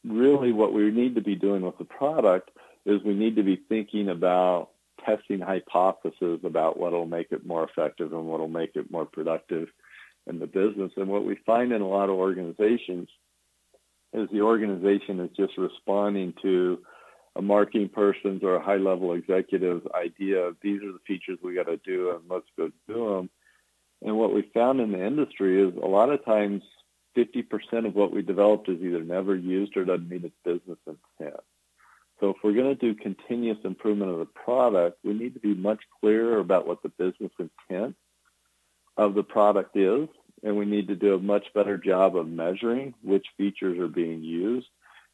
really 0.04 0.52
what 0.52 0.74
we 0.74 0.92
need 0.92 1.16
to 1.16 1.22
be 1.22 1.36
doing 1.36 1.62
with 1.62 1.78
the 1.78 1.86
product 1.86 2.52
is 2.86 3.02
we 3.04 3.16
need 3.16 3.36
to 3.38 3.44
be 3.44 3.60
thinking 3.68 4.10
about 4.10 4.70
testing 5.06 5.40
hypotheses 5.40 6.40
about 6.44 6.78
what 6.78 6.92
will 6.92 7.06
make 7.06 7.32
it 7.32 7.46
more 7.46 7.64
effective 7.64 8.14
and 8.14 8.26
what 8.26 8.40
will 8.40 8.48
make 8.48 8.76
it 8.76 8.92
more 8.92 9.06
productive 9.06 9.70
in 10.28 10.40
the 10.40 10.48
business. 10.48 10.92
And 10.98 11.08
what 11.08 11.26
we 11.26 11.36
find 11.46 11.72
in 11.72 11.82
a 11.82 11.88
lot 11.88 12.10
of 12.10 12.16
organizations 12.16 13.10
is 14.16 14.30
the 14.32 14.42
organization 14.42 15.20
is 15.20 15.30
just 15.36 15.58
responding 15.58 16.34
to 16.42 16.80
a 17.36 17.42
marketing 17.42 17.90
person's 17.90 18.44
or 18.44 18.56
a 18.56 18.64
high 18.64 18.78
level 18.78 19.14
executive's 19.14 19.86
idea 19.94 20.40
of 20.40 20.56
these 20.62 20.82
are 20.82 20.94
the 20.94 21.00
features 21.06 21.38
we 21.44 21.56
got 21.56 21.68
to 21.68 21.78
do 21.78 22.12
and 22.12 22.22
let's 22.30 22.46
go 22.58 22.72
do 22.88 23.16
them. 23.16 23.30
And 24.02 24.18
what 24.18 24.34
we 24.34 24.50
found 24.54 24.80
in 24.80 24.92
the 24.92 25.06
industry 25.06 25.62
is 25.62 25.76
a 25.76 25.88
lot 25.88 26.10
of 26.10 26.24
times 26.24 26.64
50% 27.18 27.86
of 27.86 27.96
what 27.96 28.12
we 28.12 28.22
developed 28.22 28.70
is 28.70 28.82
either 28.82 29.04
never 29.04 29.36
used 29.36 29.76
or 29.76 29.86
doesn't 29.86 30.10
meet 30.10 30.24
its 30.24 30.36
business 30.44 30.78
intent. 30.88 31.42
So 32.20 32.30
if 32.30 32.38
we're 32.44 32.54
going 32.54 32.76
to 32.76 32.76
do 32.76 32.96
continuous 32.96 33.58
improvement 33.64 34.12
of 34.12 34.20
the 34.20 34.26
product, 34.26 35.00
we 35.04 35.14
need 35.14 35.34
to 35.34 35.40
be 35.40 35.54
much 35.54 35.82
clearer 36.00 36.40
about 36.40 36.68
what 36.68 36.82
the 36.82 36.90
business 36.90 37.32
intent 37.40 37.96
of 38.96 39.14
the 39.14 39.24
product 39.24 39.76
is 39.76 40.08
and 40.46 40.56
we 40.56 40.66
need 40.66 40.88
to 40.88 40.96
do 40.96 41.16
a 41.16 41.20
much 41.20 41.48
better 41.56 41.76
job 41.76 42.16
of 42.16 42.30
measuring 42.30 42.94
which 43.02 43.26
features 43.36 43.80
are 43.80 43.88
being 43.88 44.24
used 44.24 44.68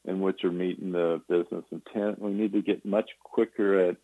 and 0.05 0.21
which 0.21 0.43
are 0.43 0.51
meeting 0.51 0.91
the 0.91 1.21
business 1.29 1.63
intent. 1.71 2.21
We 2.21 2.31
need 2.31 2.51
to 2.51 2.61
get 2.61 2.85
much 2.85 3.09
quicker 3.23 3.79
at 3.79 3.97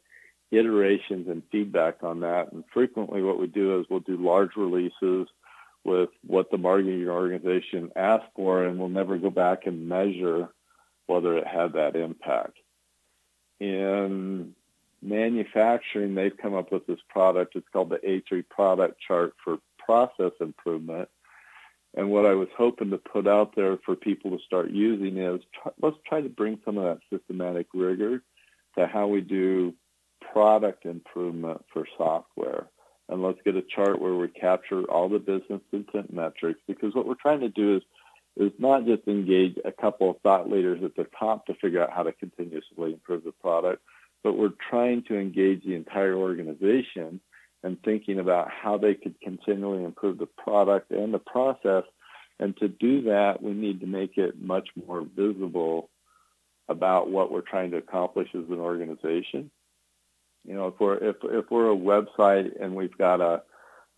iterations 0.52 1.28
and 1.28 1.44
feedback 1.52 2.02
on 2.02 2.22
that. 2.22 2.54
And 2.54 2.64
frequently 2.74 3.22
what 3.22 3.40
we 3.40 3.48
do 3.48 3.78
is 3.78 3.86
we'll 3.90 4.00
do 4.00 4.16
large 4.16 4.56
releases 4.56 5.28
with 5.84 6.10
what 6.26 6.50
the 6.50 6.58
marketing 6.58 7.10
organization 7.10 7.92
asked 7.98 8.32
for, 8.34 8.64
and 8.64 8.80
we'll 8.80 8.88
never 8.88 9.18
go 9.18 9.30
back 9.30 9.66
and 9.66 9.90
measure 9.90 10.48
whether 11.08 11.38
it 11.38 11.48
had 11.48 11.74
that 11.74 11.98
impact. 11.98 12.58
In 13.60 14.54
manufacturing, 15.02 16.16
they've 16.16 16.38
come 16.38 16.54
up 16.54 16.72
with 16.72 16.88
this 16.88 17.00
product. 17.10 17.56
It's 17.56 17.68
called 17.74 17.90
the 17.90 17.98
A3 17.98 18.48
product 18.48 19.02
chart 19.06 19.34
for 19.44 19.58
process 19.78 20.32
improvement. 20.40 21.10
And 21.98 22.12
what 22.12 22.28
I 22.28 22.36
was 22.36 22.48
hoping 22.56 22.92
to 22.92 23.00
put 23.00 23.28
out 23.28 23.56
there 23.56 23.78
for 23.84 23.96
people 23.96 24.30
to 24.30 24.44
start 24.46 24.70
using 24.70 25.18
is 25.18 25.42
try, 25.52 25.72
let's 25.82 25.98
try 26.08 26.22
to 26.22 26.30
bring 26.30 26.60
some 26.64 26.78
of 26.78 26.84
that 26.84 27.00
systematic 27.12 27.66
rigor 27.74 28.22
to 28.78 28.86
how 28.86 29.08
we 29.08 29.20
do 29.20 29.74
product 30.32 30.86
improvement 30.86 31.66
for 31.74 31.88
software. 31.98 32.68
And 33.10 33.24
let's 33.24 33.40
get 33.44 33.56
a 33.56 33.64
chart 33.64 34.00
where 34.00 34.14
we 34.14 34.28
capture 34.28 34.84
all 34.84 35.10
the 35.10 35.18
business 35.18 35.62
intent 35.74 36.14
metrics 36.14 36.60
because 36.68 36.94
what 36.94 37.08
we're 37.08 37.16
trying 37.16 37.40
to 37.40 37.50
do 37.50 37.78
is 37.78 37.84
is 38.36 38.52
not 38.60 38.86
just 38.86 39.08
engage 39.08 39.58
a 39.66 39.72
couple 39.72 40.12
of 40.12 40.22
thought 40.22 40.48
leaders 40.48 40.84
at 40.84 40.96
the 40.96 41.08
top 41.20 41.48
to 41.48 41.56
figure 41.56 41.82
out 41.82 41.92
how 41.92 42.04
to 42.04 42.12
continuously 42.12 42.94
improve 42.94 43.24
the 43.24 43.32
product, 43.32 43.82
but 44.24 44.38
we're 44.38 44.54
trying 44.70 45.02
to 45.02 45.18
engage 45.18 45.64
the 45.64 45.74
entire 45.74 46.14
organization 46.14 47.20
and 47.64 47.82
thinking 47.84 48.20
about 48.20 48.50
how 48.52 48.78
they 48.78 48.94
could 48.94 49.20
continually 49.22 49.84
improve 49.84 50.18
the 50.18 50.28
product 50.28 50.92
and 50.92 51.14
the 51.14 51.20
process. 51.20 51.84
And 52.40 52.56
to 52.58 52.68
do 52.68 53.04
that, 53.04 53.42
we 53.42 53.54
need 53.54 53.80
to 53.82 53.88
make 53.88 54.18
it 54.18 54.40
much 54.40 54.70
more 54.76 55.02
visible 55.16 55.90
about 56.70 57.10
what 57.10 57.32
we're 57.32 57.42
trying 57.42 57.72
to 57.72 57.78
accomplish 57.78 58.30
as 58.36 58.50
an 58.50 58.60
organization. 58.60 59.50
You 60.46 60.54
know, 60.54 60.68
if 60.68 60.80
we're 60.80 60.98
if 60.98 61.16
if 61.24 61.46
we're 61.50 61.72
a 61.72 61.76
website 61.76 62.62
and 62.62 62.76
we've 62.76 62.98
got 62.98 63.22
a 63.22 63.42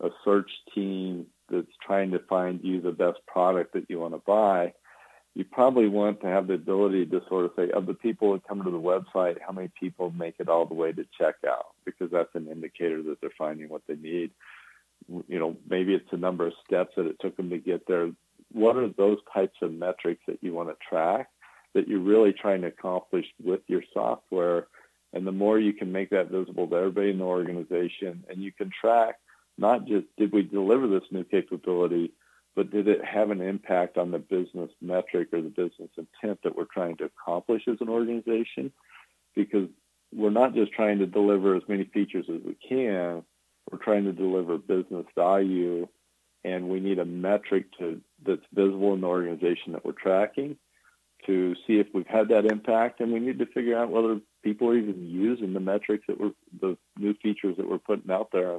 a 0.02 0.10
search 0.24 0.50
team 0.74 1.26
that's 1.50 1.66
trying 1.84 2.12
to 2.12 2.18
find 2.20 2.60
you 2.62 2.80
the 2.80 2.92
best 2.92 3.18
product 3.26 3.74
that 3.74 3.86
you 3.88 3.98
want 3.98 4.14
to 4.14 4.22
buy, 4.26 4.72
you 5.34 5.44
probably 5.44 5.88
want 5.88 6.20
to 6.20 6.26
have 6.26 6.48
the 6.48 6.54
ability 6.54 7.06
to 7.06 7.22
sort 7.28 7.44
of 7.44 7.52
say, 7.56 7.70
of 7.70 7.86
the 7.86 7.94
people 7.94 8.32
that 8.32 8.46
come 8.46 8.64
to 8.64 8.70
the 8.70 8.80
website, 8.80 9.36
how 9.44 9.52
many 9.52 9.70
people 9.78 10.10
make 10.10 10.34
it 10.38 10.48
all 10.48 10.66
the 10.66 10.74
way 10.74 10.92
to 10.92 11.06
checkout? 11.20 11.66
Because 11.84 12.10
that's 12.10 12.34
an 12.34 12.48
indicator 12.48 13.02
that 13.04 13.20
they're 13.20 13.30
finding 13.38 13.68
what 13.68 13.82
they 13.86 13.94
need. 13.94 14.32
You 15.28 15.38
know, 15.38 15.56
maybe 15.68 15.94
it's 15.94 16.10
the 16.10 16.16
number 16.16 16.46
of 16.46 16.52
steps 16.66 16.94
that 16.96 17.06
it 17.06 17.16
took 17.20 17.36
them 17.36 17.50
to 17.50 17.58
get 17.58 17.86
there. 17.86 18.10
What 18.52 18.76
are 18.76 18.88
those 18.88 19.18
types 19.32 19.56
of 19.62 19.72
metrics 19.72 20.22
that 20.26 20.42
you 20.42 20.52
want 20.52 20.68
to 20.68 20.76
track 20.88 21.28
that 21.74 21.86
you're 21.86 22.00
really 22.00 22.32
trying 22.32 22.62
to 22.62 22.68
accomplish 22.68 23.26
with 23.42 23.60
your 23.68 23.82
software? 23.94 24.66
And 25.12 25.26
the 25.26 25.32
more 25.32 25.58
you 25.58 25.72
can 25.72 25.92
make 25.92 26.10
that 26.10 26.30
visible 26.30 26.66
to 26.68 26.76
everybody 26.76 27.10
in 27.10 27.18
the 27.18 27.24
organization 27.24 28.24
and 28.28 28.42
you 28.42 28.52
can 28.52 28.70
track 28.80 29.16
not 29.60 29.86
just 29.86 30.06
did 30.16 30.32
we 30.32 30.42
deliver 30.42 30.88
this 30.88 31.02
new 31.10 31.22
capability, 31.22 32.12
but 32.56 32.70
did 32.70 32.88
it 32.88 33.04
have 33.04 33.30
an 33.30 33.40
impact 33.40 33.96
on 33.96 34.10
the 34.10 34.18
business 34.18 34.70
metric 34.80 35.28
or 35.32 35.40
the 35.40 35.48
business 35.48 35.90
intent 35.96 36.40
that 36.42 36.56
we're 36.56 36.64
trying 36.64 36.96
to 36.96 37.04
accomplish 37.04 37.62
as 37.68 37.76
an 37.80 37.88
organization? 37.88 38.72
Because 39.34 39.68
we're 40.12 40.30
not 40.30 40.54
just 40.54 40.72
trying 40.72 40.98
to 40.98 41.06
deliver 41.06 41.54
as 41.56 41.62
many 41.68 41.84
features 41.84 42.26
as 42.28 42.42
we 42.44 42.56
can, 42.68 43.22
we're 43.70 43.78
trying 43.78 44.04
to 44.04 44.12
deliver 44.12 44.58
business 44.58 45.06
value, 45.14 45.86
and 46.44 46.68
we 46.68 46.80
need 46.80 46.98
a 46.98 47.04
metric 47.04 47.66
to 47.78 48.00
that's 48.24 48.40
visible 48.52 48.94
in 48.94 49.02
the 49.02 49.06
organization 49.06 49.72
that 49.72 49.84
we're 49.84 49.92
tracking 49.92 50.56
to 51.26 51.54
see 51.66 51.78
if 51.78 51.86
we've 51.92 52.06
had 52.06 52.28
that 52.28 52.46
impact, 52.46 53.00
and 53.00 53.12
we 53.12 53.20
need 53.20 53.38
to 53.38 53.46
figure 53.46 53.76
out 53.76 53.90
whether 53.90 54.20
people 54.42 54.68
are 54.68 54.76
even 54.76 55.06
using 55.06 55.52
the 55.52 55.60
metrics 55.60 56.04
that 56.08 56.18
we're 56.18 56.32
the 56.60 56.76
new 56.98 57.14
features 57.22 57.56
that 57.56 57.68
we're 57.68 57.78
putting 57.78 58.10
out 58.10 58.30
there. 58.32 58.58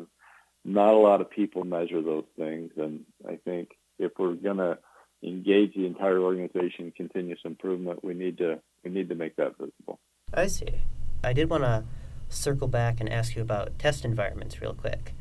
Not 0.63 0.93
a 0.93 0.97
lot 0.97 1.21
of 1.21 1.31
people 1.31 1.63
measure 1.63 2.01
those 2.01 2.25
things, 2.37 2.71
and 2.77 3.01
I 3.27 3.37
think 3.37 3.69
if 4.01 4.11
we're 4.17 4.33
going 4.33 4.57
to 4.57 4.77
engage 5.23 5.75
the 5.75 5.85
entire 5.85 6.19
organization 6.19 6.85
in 6.85 6.91
continuous 6.91 7.39
improvement, 7.45 8.03
we 8.03 8.13
need 8.13 8.37
to 8.39 8.59
we 8.83 8.91
need 8.91 9.09
to 9.09 9.15
make 9.15 9.35
that 9.35 9.57
visible. 9.57 9.99
I 10.33 10.47
see. 10.47 10.81
I 11.23 11.33
did 11.33 11.49
want 11.49 11.63
to 11.63 11.83
circle 12.29 12.67
back 12.67 12.99
and 12.99 13.07
ask 13.09 13.35
you 13.35 13.41
about 13.41 13.77
test 13.77 14.03
environments 14.03 14.61
real 14.61 14.73
quick. 14.73 15.13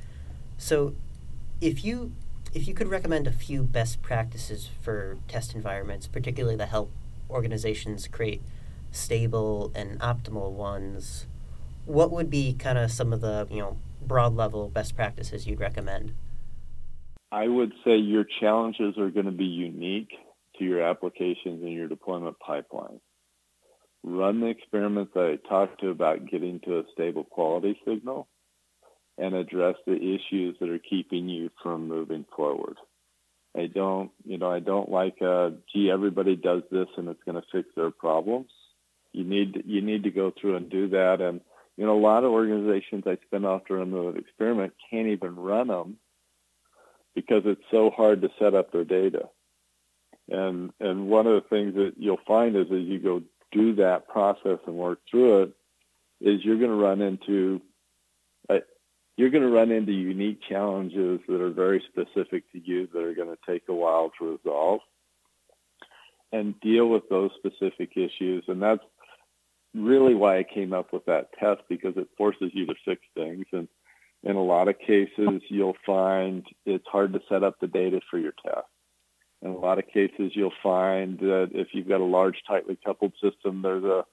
So, 0.57 0.95
if 1.61 1.85
you 1.85 2.13
if 2.55 2.67
you 2.67 2.75
could 2.75 2.89
recommend 2.89 3.27
a 3.27 3.33
few 3.33 3.63
best 3.63 4.03
practices 4.03 4.69
for 4.81 5.19
test 5.29 5.55
environments, 5.55 6.07
particularly 6.07 6.57
to 6.57 6.67
help 6.67 6.91
organizations 7.29 8.09
create 8.09 8.43
stable 8.91 9.71
and 9.75 10.01
optimal 10.01 10.51
ones, 10.51 11.27
what 11.85 12.11
would 12.11 12.31
be 12.31 12.55
kind 12.55 12.79
of 12.79 12.91
some 12.91 13.13
of 13.13 13.21
the 13.21 13.47
you 13.51 13.59
know 13.59 13.77
broad 14.01 14.35
level 14.35 14.69
best 14.69 14.97
practices 14.97 15.47
you'd 15.47 15.61
recommend? 15.61 16.15
I 17.33 17.47
would 17.47 17.73
say 17.85 17.97
your 17.97 18.25
challenges 18.25 18.99
are 18.99 19.11
going 19.11 19.27
to 19.27 19.33
be 19.33 19.45
unique 19.45 20.11
to 20.59 20.65
your 20.65 20.83
applications 20.83 21.63
and 21.63 21.73
your 21.73 21.89
deployment 21.89 22.39
pipeline. 22.41 23.01
Run 24.03 24.41
the 24.41 24.47
experiments 24.47 25.13
that 25.15 25.25
I 25.25 25.49
talked 25.49 25.81
to 25.81 25.91
about 25.91 26.27
getting 26.27 26.61
to 26.61 26.79
a 26.79 26.85
stable 26.93 27.25
quality 27.25 27.79
signal 27.87 28.29
and 29.19 29.35
address 29.35 29.77
the 29.87 29.95
issues 29.95 30.57
that 30.59 30.71
are 30.71 30.79
keeping 30.79 31.29
you 31.29 31.51
from 31.63 31.87
moving 31.87 32.25
forward. 32.35 32.77
I 33.57 33.67
don't, 33.67 34.11
you 34.25 34.39
know, 34.39 34.51
I 34.51 34.61
don't 34.61 34.91
like, 34.91 35.21
uh, 35.21 35.51
gee, 35.73 35.91
everybody 35.91 36.37
does 36.37 36.63
this 36.71 36.87
and 36.97 37.09
it's 37.09 37.23
going 37.25 37.41
to 37.41 37.47
fix 37.53 37.69
their 37.77 37.91
problems. 37.91 38.51
You 39.13 39.25
need, 39.25 39.65
you 39.67 39.83
need 39.83 40.05
to 40.05 40.11
go 40.11 40.33
through 40.33 40.57
and 40.57 40.71
do 40.71 40.89
that. 40.91 41.21
And, 41.21 41.41
you 41.77 41.85
know, 41.85 41.99
a 41.99 42.01
lot 42.01 42.25
of 42.25 42.31
organizations 42.31 43.05
I 43.07 43.19
spin 43.27 43.45
off 43.45 43.67
to 43.67 43.75
run 43.75 44.17
experiment 44.17 44.73
can't 44.91 45.09
even 45.09 45.37
run 45.37 45.69
them 45.69 45.99
because 47.15 47.43
it's 47.45 47.65
so 47.71 47.91
hard 47.91 48.23
to 48.23 48.31
set 48.39 48.55
up 48.55 48.73
their 48.73 48.85
data. 48.85 49.29
And 50.29 50.73
and 50.81 51.09
one 51.09 51.27
of 51.27 51.35
the 51.35 51.49
things 51.49 51.75
that 51.75 51.95
you'll 51.97 52.21
find 52.27 52.57
is 52.57 52.67
as 52.67 52.87
you 52.87 52.99
go 52.99 53.23
do 53.53 53.75
that 53.77 54.09
process 54.09 54.59
and 54.67 54.77
work 54.77 55.01
through 55.11 55.43
it, 55.43 55.53
is 56.21 56.45
you're 56.45 56.59
going 56.59 56.71
to 56.71 56.77
run 56.77 57.01
into 57.01 57.61
uh, 58.49 58.59
you're 59.17 59.31
going 59.31 59.43
to 59.43 59.51
run 59.51 59.71
into 59.71 59.93
unique 59.93 60.41
challenges 60.49 61.21
that 61.29 61.41
are 61.41 61.51
very 61.51 61.83
specific 61.91 62.51
to 62.53 62.61
you 62.65 62.89
that 62.93 63.03
are 63.03 63.15
going 63.15 63.29
to 63.29 63.39
take 63.47 63.65
a 63.69 63.75
while 63.75 64.13
to 64.19 64.39
resolve 64.39 64.81
and 66.33 66.59
deal 66.61 66.87
with 66.87 67.09
those 67.09 67.31
specific 67.37 67.97
issues. 67.97 68.45
And 68.47 68.63
that's 68.63 68.85
really 69.75 70.15
why 70.15 70.39
I 70.39 70.45
came 70.45 70.73
up 70.73 70.93
with 70.93 71.05
that 71.07 71.33
test 71.39 71.63
because 71.69 71.97
it 71.97 72.09
forces 72.17 72.51
you 72.55 72.67
to 72.67 72.75
fix 72.85 73.03
things. 73.15 73.47
And 73.53 73.69
in 74.23 74.37
a 74.37 74.43
lot 74.43 74.69
of 74.69 74.79
cases, 74.79 75.43
you'll 75.49 75.77
find 75.87 76.47
it's 76.67 76.87
hard 76.87 77.13
to 77.15 77.23
set 77.29 77.43
up 77.43 77.59
the 77.61 77.67
data 77.67 78.01
for 78.11 78.19
your 78.19 78.35
test. 78.45 78.67
In 79.43 79.51
a 79.51 79.57
lot 79.57 79.79
of 79.79 79.89
cases, 79.89 80.33
you'll 80.35 80.53
find 80.63 81.19
that 81.21 81.51
if 81.55 81.69
you've 81.73 81.89
got 81.89 82.03
a 82.03 82.05
large, 82.05 82.43
tightly 82.47 82.79
coupled 82.85 83.15
system, 83.23 83.63
there's 83.63 83.85
a 83.85 84.05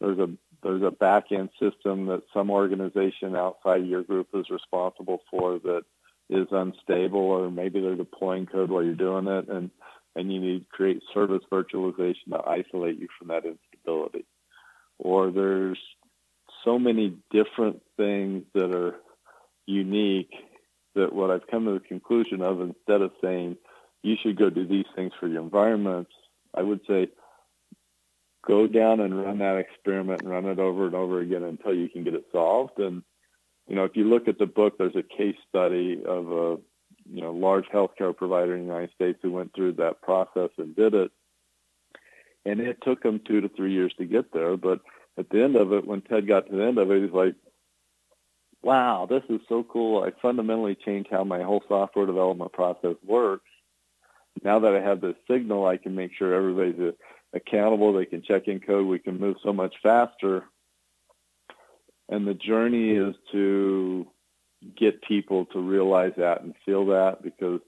there's 0.00 0.18
a 0.18 0.28
there's 0.62 0.82
a 0.82 0.90
back 0.90 1.32
end 1.32 1.50
system 1.60 2.06
that 2.06 2.22
some 2.32 2.50
organization 2.50 3.34
outside 3.34 3.86
your 3.86 4.02
group 4.02 4.28
is 4.34 4.50
responsible 4.50 5.20
for 5.30 5.58
that 5.58 5.82
is 6.28 6.46
unstable, 6.50 7.20
or 7.20 7.50
maybe 7.50 7.80
they're 7.80 7.96
deploying 7.96 8.46
code 8.46 8.70
while 8.70 8.82
you're 8.82 8.94
doing 8.94 9.26
it, 9.26 9.48
and 9.48 9.70
and 10.14 10.32
you 10.32 10.40
need 10.40 10.58
to 10.60 10.76
create 10.76 11.02
service 11.12 11.42
virtualization 11.50 12.30
to 12.30 12.40
isolate 12.46 12.98
you 12.98 13.08
from 13.18 13.28
that 13.28 13.44
instability. 13.44 14.24
Or 14.98 15.30
there's 15.30 15.78
so 16.64 16.78
many 16.78 17.14
different 17.30 17.82
things 17.96 18.44
that 18.54 18.74
are 18.74 18.94
unique 19.66 20.32
that 20.94 21.12
what 21.12 21.30
I've 21.30 21.46
come 21.48 21.66
to 21.66 21.72
the 21.72 21.80
conclusion 21.80 22.40
of, 22.40 22.60
instead 22.60 23.02
of 23.02 23.12
saying 23.22 23.56
you 24.02 24.16
should 24.22 24.38
go 24.38 24.50
do 24.50 24.66
these 24.66 24.86
things 24.94 25.12
for 25.18 25.28
your 25.28 25.42
environments, 25.42 26.12
I 26.54 26.62
would 26.62 26.80
say 26.88 27.08
go 28.46 28.66
down 28.66 29.00
and 29.00 29.22
run 29.22 29.38
that 29.38 29.58
experiment 29.58 30.22
and 30.22 30.30
run 30.30 30.46
it 30.46 30.58
over 30.58 30.86
and 30.86 30.94
over 30.94 31.20
again 31.20 31.42
until 31.42 31.74
you 31.74 31.88
can 31.88 32.04
get 32.04 32.14
it 32.14 32.24
solved. 32.32 32.78
And 32.78 33.02
you 33.68 33.74
know, 33.74 33.84
if 33.84 33.96
you 33.96 34.04
look 34.04 34.28
at 34.28 34.38
the 34.38 34.46
book, 34.46 34.78
there's 34.78 34.96
a 34.96 35.02
case 35.02 35.36
study 35.48 36.00
of 36.06 36.30
a 36.30 36.56
you 37.12 37.22
know 37.22 37.32
large 37.32 37.66
healthcare 37.66 38.16
provider 38.16 38.54
in 38.54 38.60
the 38.60 38.72
United 38.72 38.92
States 38.94 39.18
who 39.22 39.32
went 39.32 39.54
through 39.54 39.74
that 39.74 40.02
process 40.02 40.50
and 40.58 40.76
did 40.76 40.94
it. 40.94 41.10
And 42.44 42.60
it 42.60 42.78
took 42.82 43.02
them 43.02 43.20
two 43.26 43.40
to 43.40 43.48
three 43.48 43.72
years 43.72 43.92
to 43.98 44.04
get 44.04 44.32
there, 44.32 44.56
but 44.56 44.80
at 45.18 45.28
the 45.30 45.42
end 45.42 45.56
of 45.56 45.72
it, 45.72 45.86
when 45.86 46.02
Ted 46.02 46.28
got 46.28 46.46
to 46.46 46.56
the 46.56 46.64
end 46.64 46.78
of 46.78 46.90
it, 46.90 47.02
he's 47.02 47.12
like, 47.12 47.34
wow, 48.66 49.06
this 49.08 49.22
is 49.28 49.40
so 49.48 49.62
cool. 49.62 50.02
I 50.02 50.10
fundamentally 50.20 50.74
changed 50.74 51.08
how 51.08 51.22
my 51.22 51.40
whole 51.40 51.62
software 51.68 52.04
development 52.04 52.52
process 52.52 52.96
works. 53.06 53.48
Now 54.42 54.58
that 54.58 54.74
I 54.74 54.80
have 54.80 55.00
this 55.00 55.14
signal, 55.30 55.64
I 55.64 55.76
can 55.76 55.94
make 55.94 56.10
sure 56.12 56.34
everybody's 56.34 56.94
accountable. 57.32 57.92
They 57.92 58.06
can 58.06 58.22
check 58.22 58.48
in 58.48 58.58
code. 58.58 58.88
We 58.88 58.98
can 58.98 59.20
move 59.20 59.36
so 59.44 59.52
much 59.52 59.76
faster. 59.84 60.42
And 62.08 62.26
the 62.26 62.34
journey 62.34 62.90
is 62.90 63.14
to 63.30 64.08
get 64.76 65.00
people 65.00 65.44
to 65.46 65.60
realize 65.60 66.14
that 66.16 66.42
and 66.42 66.52
feel 66.64 66.86
that 66.86 67.22
because 67.22 67.60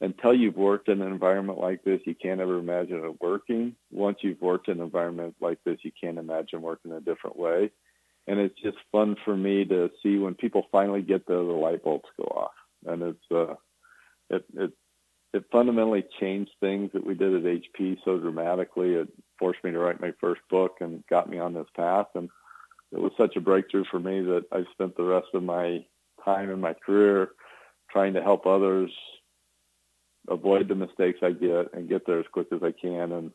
until 0.00 0.32
you've 0.32 0.56
worked 0.56 0.88
in 0.88 1.02
an 1.02 1.12
environment 1.12 1.58
like 1.58 1.84
this, 1.84 2.00
you 2.06 2.14
can't 2.14 2.40
ever 2.40 2.58
imagine 2.58 3.04
it 3.04 3.20
working. 3.20 3.76
Once 3.90 4.18
you've 4.22 4.40
worked 4.40 4.68
in 4.68 4.78
an 4.78 4.84
environment 4.84 5.36
like 5.38 5.58
this, 5.64 5.80
you 5.82 5.92
can't 6.00 6.16
imagine 6.16 6.62
working 6.62 6.92
a 6.92 7.00
different 7.00 7.38
way 7.38 7.70
and 8.26 8.40
it's 8.40 8.60
just 8.60 8.78
fun 8.92 9.16
for 9.24 9.36
me 9.36 9.64
to 9.64 9.90
see 10.02 10.18
when 10.18 10.34
people 10.34 10.66
finally 10.72 11.02
get 11.02 11.26
there, 11.26 11.36
the 11.36 11.42
light 11.42 11.84
bulbs 11.84 12.08
go 12.16 12.24
off, 12.24 12.52
and 12.86 13.02
it's 13.02 13.30
uh, 13.30 13.54
it 14.30 14.44
it 14.54 14.72
it 15.32 15.44
fundamentally 15.52 16.04
changed 16.18 16.52
things 16.60 16.90
that 16.92 17.06
we 17.06 17.14
did 17.14 17.34
at 17.34 17.62
HP 17.78 17.98
so 18.04 18.18
dramatically. 18.18 18.94
It 18.94 19.08
forced 19.38 19.62
me 19.62 19.70
to 19.72 19.78
write 19.78 20.00
my 20.00 20.12
first 20.20 20.40
book 20.50 20.76
and 20.80 21.04
got 21.08 21.28
me 21.28 21.38
on 21.38 21.54
this 21.54 21.68
path, 21.76 22.06
and 22.14 22.30
it 22.92 23.00
was 23.00 23.12
such 23.16 23.36
a 23.36 23.40
breakthrough 23.40 23.84
for 23.90 23.98
me 23.98 24.22
that 24.22 24.46
I 24.52 24.64
spent 24.72 24.96
the 24.96 25.04
rest 25.04 25.28
of 25.34 25.42
my 25.42 25.84
time 26.24 26.50
in 26.50 26.60
my 26.60 26.74
career 26.74 27.30
trying 27.90 28.14
to 28.14 28.22
help 28.22 28.46
others 28.46 28.90
avoid 30.28 30.68
the 30.68 30.74
mistakes 30.74 31.20
I 31.22 31.32
get 31.32 31.72
and 31.72 31.88
get 31.88 32.06
there 32.06 32.18
as 32.18 32.26
quick 32.32 32.48
as 32.52 32.62
I 32.62 32.72
can. 32.72 33.12
And 33.12 33.30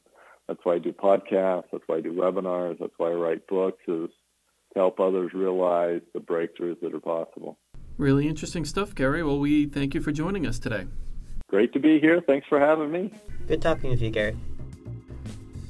that's 0.47 0.59
why 0.63 0.75
I 0.75 0.79
do 0.79 0.91
podcasts. 0.91 1.65
That's 1.71 1.83
why 1.87 1.97
I 1.97 2.01
do 2.01 2.13
webinars. 2.13 2.79
That's 2.79 2.93
why 2.97 3.11
I 3.11 3.13
write 3.13 3.47
books. 3.47 3.81
Is 3.87 4.09
to 4.73 4.79
help 4.79 4.99
others 4.99 5.33
realize 5.33 6.01
the 6.13 6.19
breakthroughs 6.19 6.79
that 6.81 6.93
are 6.93 6.99
possible. 6.99 7.57
Really 7.97 8.27
interesting 8.27 8.65
stuff, 8.65 8.95
Gary. 8.95 9.23
Well, 9.23 9.39
we 9.39 9.65
thank 9.65 9.93
you 9.93 10.01
for 10.01 10.11
joining 10.11 10.47
us 10.47 10.59
today. 10.59 10.87
Great 11.47 11.73
to 11.73 11.79
be 11.79 11.99
here. 11.99 12.21
Thanks 12.25 12.47
for 12.47 12.59
having 12.59 12.91
me. 12.91 13.11
Good 13.47 13.61
talking 13.61 13.89
with 13.89 14.01
you, 14.01 14.09
Gary. 14.09 14.37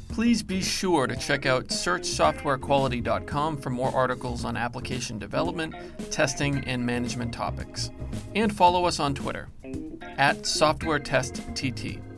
Please 0.09 0.43
be 0.43 0.61
sure 0.61 1.07
to 1.07 1.15
check 1.15 1.45
out 1.45 1.67
searchsoftwarequality.com 1.67 3.57
for 3.57 3.69
more 3.69 3.95
articles 3.95 4.43
on 4.43 4.57
application 4.57 5.17
development, 5.17 5.73
testing, 6.11 6.63
and 6.65 6.85
management 6.85 7.33
topics. 7.33 7.91
And 8.35 8.53
follow 8.53 8.85
us 8.85 8.99
on 8.99 9.15
Twitter 9.15 9.47
at 10.17 10.39
SoftwareTestTT. 10.43 12.10